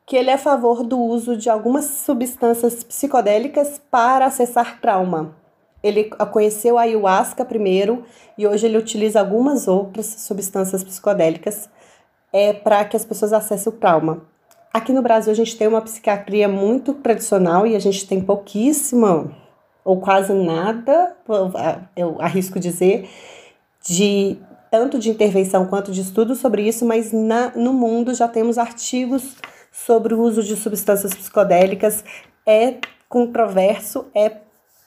[0.07, 5.35] que ele é a favor do uso de algumas substâncias psicodélicas para acessar trauma.
[5.83, 8.05] Ele conheceu a ayahuasca primeiro
[8.39, 11.69] e hoje ele utiliza algumas outras substâncias psicodélicas
[12.33, 14.23] é, para que as pessoas acessem o trauma.
[14.73, 19.31] Aqui no Brasil a gente tem uma psiquiatria muito tradicional e a gente tem pouquíssima
[19.85, 21.15] ou quase nada,
[21.95, 23.09] eu arrisco dizer,
[23.87, 24.39] de
[24.71, 29.37] tanto de intervenção quanto de estudo sobre isso, mas na, no mundo já temos artigos
[29.71, 32.03] sobre o uso de substâncias psicodélicas.
[32.47, 32.79] É
[33.09, 34.39] controverso, é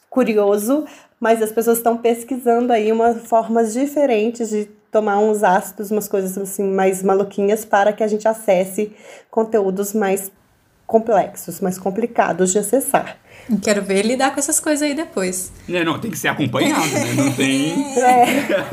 [0.10, 0.86] curioso,
[1.20, 6.38] mas as pessoas estão pesquisando aí umas formas diferentes de tomar uns ácidos, umas coisas
[6.38, 8.92] assim mais maluquinhas para que a gente acesse
[9.30, 10.32] conteúdos mais
[10.88, 13.18] complexos, mais complicados de acessar.
[13.62, 15.52] Quero ver lidar com essas coisas aí depois.
[15.70, 17.14] É, não, tem que ser acompanhado, né?
[17.14, 17.96] Não tem.
[17.98, 18.26] É.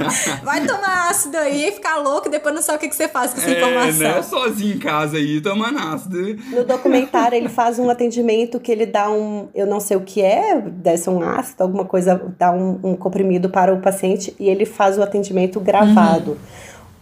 [0.42, 3.32] Vai tomar ácido aí e ficar louco, depois não sabe o que, que você faz
[3.32, 4.14] com essa É, informação.
[4.14, 4.22] né?
[4.22, 6.36] Sozinho em casa aí, tomando ácido.
[6.50, 10.22] No documentário ele faz um atendimento que ele dá um, eu não sei o que
[10.22, 10.62] é,
[10.96, 14.96] ser um ácido, alguma coisa, dá um, um comprimido para o paciente e ele faz
[14.98, 16.38] o atendimento gravado.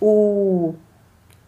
[0.00, 0.74] O,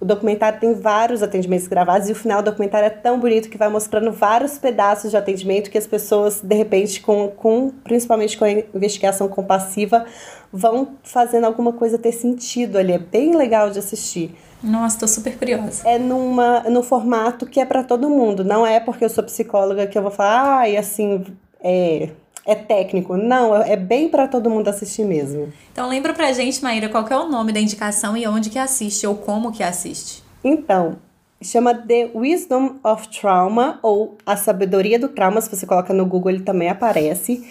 [0.04, 3.56] o documentário tem vários atendimentos gravados e o final do documentário é tão bonito que
[3.56, 8.44] vai mostrando vários pedaços de atendimento que as pessoas, de repente, com, com principalmente com
[8.44, 10.04] a investigação compassiva,
[10.52, 12.92] vão fazendo alguma coisa ter sentido ali.
[12.92, 14.36] É bem legal de assistir.
[14.62, 15.88] Nossa, tô super curiosa.
[15.88, 18.44] É numa, no formato que é para todo mundo.
[18.44, 21.24] Não é porque eu sou psicóloga que eu vou falar, ai, assim,
[21.62, 22.10] é,
[22.46, 23.16] é técnico.
[23.16, 25.52] Não, é bem para todo mundo assistir mesmo.
[25.72, 28.58] Então lembra pra gente, Maíra, qual que é o nome da indicação e onde que
[28.58, 30.22] assiste, ou como que assiste.
[30.42, 30.96] Então,
[31.42, 36.32] chama The Wisdom of Trauma, ou A Sabedoria do Trauma, se você coloca no Google
[36.32, 37.46] ele também aparece.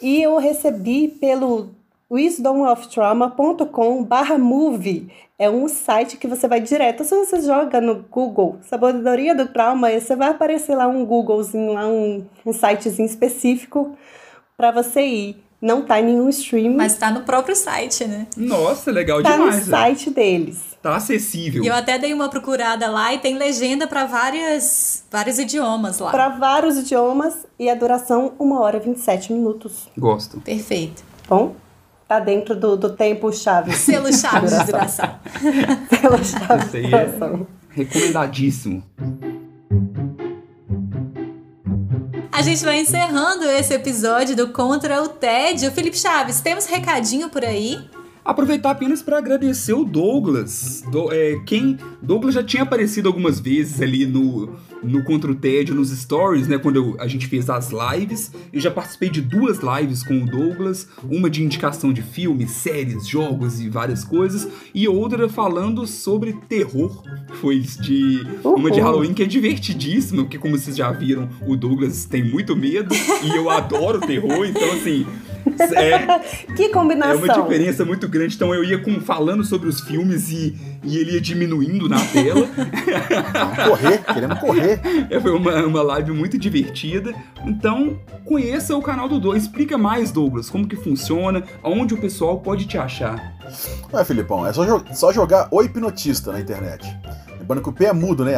[0.00, 1.70] E eu recebi pelo
[2.10, 5.10] wisdomoftrauma.com barra movie.
[5.38, 7.04] É um site que você vai direto.
[7.04, 11.86] Se você joga no Google Sabedoria do Trauma, você vai aparecer lá um Googlezinho, lá
[11.86, 13.96] um, um sitezinho específico
[14.56, 15.42] para você ir.
[15.60, 18.26] Não tá em nenhum stream, Mas tá no próprio site, né?
[18.36, 19.66] Nossa, legal tá no demais.
[19.66, 19.78] né?
[19.78, 20.60] site deles.
[20.82, 21.64] Tá acessível.
[21.64, 26.10] E eu até dei uma procurada lá e tem legenda pra várias, vários idiomas lá.
[26.10, 29.88] Para vários idiomas e a duração 1 hora e 27 minutos.
[29.96, 30.40] Gosto.
[30.42, 31.02] Perfeito.
[31.26, 31.56] Bom,
[32.06, 33.72] tá dentro do, do tempo chave.
[33.74, 35.18] Selo chave de duração.
[35.88, 37.46] Pela chave Isso aí de é duração.
[37.70, 38.82] recomendadíssimo.
[42.36, 45.72] A gente vai encerrando esse episódio do Contra o Tédio.
[45.72, 47.80] Felipe Chaves, temos recadinho por aí?
[48.26, 50.82] Aproveitar apenas para agradecer o Douglas.
[50.90, 54.50] Do- é, quem Douglas já tinha aparecido algumas vezes ali no,
[54.82, 56.58] no Contra o Tédio, nos stories, né?
[56.58, 58.32] Quando eu- a gente fez as lives.
[58.52, 60.88] Eu já participei de duas lives com o Douglas.
[61.08, 64.48] Uma de indicação de filmes, séries, jogos e várias coisas.
[64.74, 67.04] E outra falando sobre terror.
[67.40, 68.80] Foi de uma de.
[68.80, 72.92] Halloween que é divertidíssima, porque como vocês já viram, o Douglas tem muito medo.
[73.22, 75.06] e eu adoro terror, então assim...
[75.74, 77.22] É, Que é combinação.
[77.22, 78.34] uma diferença muito grande.
[78.34, 82.46] Então eu ia com, falando sobre os filmes e, e ele ia diminuindo na tela.
[83.32, 84.80] Vamos correr, queremos correr.
[85.10, 87.14] É, Foi uma, uma live muito divertida.
[87.46, 89.42] Então, conheça o canal do Douglas.
[89.44, 93.34] Explica mais, Douglas, como que funciona, aonde o pessoal pode te achar.
[93.92, 96.84] Ué, Filipão, é só, jo- só jogar O Hipnotista na internet.
[97.38, 98.34] Lembrando que o P é mudo, né?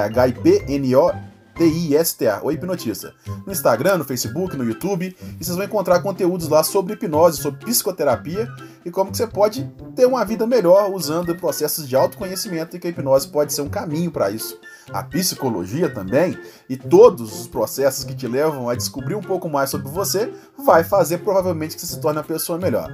[1.59, 3.15] H-I-P-N-O-T-I-S-T-A, O Hipnotista.
[3.45, 5.17] No Instagram, no Facebook, no YouTube.
[5.41, 8.49] E vocês vão encontrar conteúdos lá sobre hipnose, sobre psicoterapia
[8.85, 12.87] e como que você pode ter uma vida melhor usando processos de autoconhecimento e que
[12.87, 14.59] a hipnose pode ser um caminho para isso.
[14.93, 16.39] A psicologia também
[16.69, 20.85] e todos os processos que te levam a descobrir um pouco mais sobre você vai
[20.85, 22.89] fazer provavelmente que você se torne uma pessoa melhor.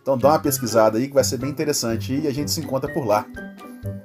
[0.00, 2.92] Então dá uma pesquisada aí que vai ser bem interessante e a gente se encontra
[2.92, 3.26] por lá.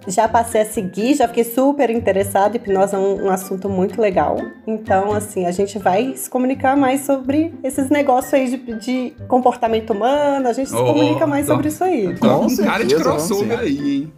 [0.08, 2.56] Já passei a seguir, já fiquei super interessada.
[2.58, 4.38] Hipnose é um, um assunto muito legal.
[4.66, 9.92] Então, assim, a gente vai se comunicar mais sobre esses negócios aí de, de comportamento
[9.94, 10.48] humano.
[10.48, 12.14] A gente se Oh, comunica mais então- sobre isso aí.
[12.14, 14.14] Tá Com com cara de certeza, crossover aí, hein?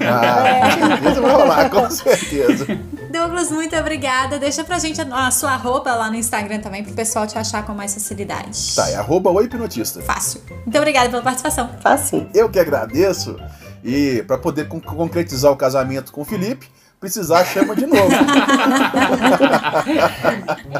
[0.00, 2.66] Ah, certeza vai rolar, com certeza.
[3.12, 4.38] Douglas, muito obrigada.
[4.38, 7.64] Deixa pra gente a, a sua roupa lá no Instagram também, pro pessoal te achar
[7.64, 8.74] com mais facilidade.
[8.74, 10.02] Tá, é arroba o hipnotista.
[10.02, 10.42] Fácil.
[10.50, 11.70] Muito obrigada pela participação.
[11.80, 12.28] Facinho.
[12.34, 13.36] Eu que agradeço
[13.84, 16.68] e para poder con- concretizar o casamento com o Felipe,
[17.00, 18.10] precisar chama de novo.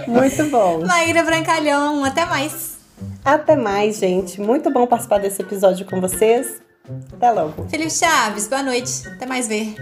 [0.06, 0.84] Muito bom.
[0.86, 2.78] Maíra Brancalhão, até mais.
[3.24, 4.40] Até mais, gente.
[4.40, 6.60] Muito bom participar desse episódio com vocês.
[7.12, 7.66] Até logo.
[7.68, 9.06] Felipe Chaves, boa noite.
[9.08, 9.74] Até mais ver.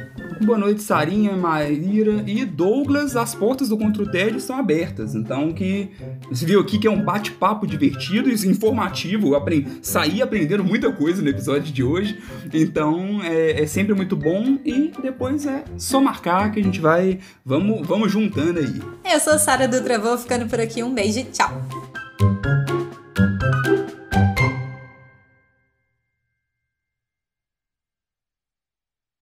[0.44, 3.16] Boa noite, Sarinha, Maíra e Douglas.
[3.16, 5.14] As portas do Contra o Tédio estão abertas.
[5.14, 5.90] Então, que
[6.28, 9.28] você viu aqui que é um bate-papo divertido e informativo.
[9.28, 12.18] Eu apren- saí aprendendo muita coisa no episódio de hoje.
[12.52, 14.58] Então, é, é sempre muito bom.
[14.64, 17.18] E depois é só marcar que a gente vai.
[17.44, 18.82] Vamos, vamos juntando aí.
[19.10, 20.82] Eu sou Sara Dutra, vou ficando por aqui.
[20.82, 21.50] Um beijo e tchau.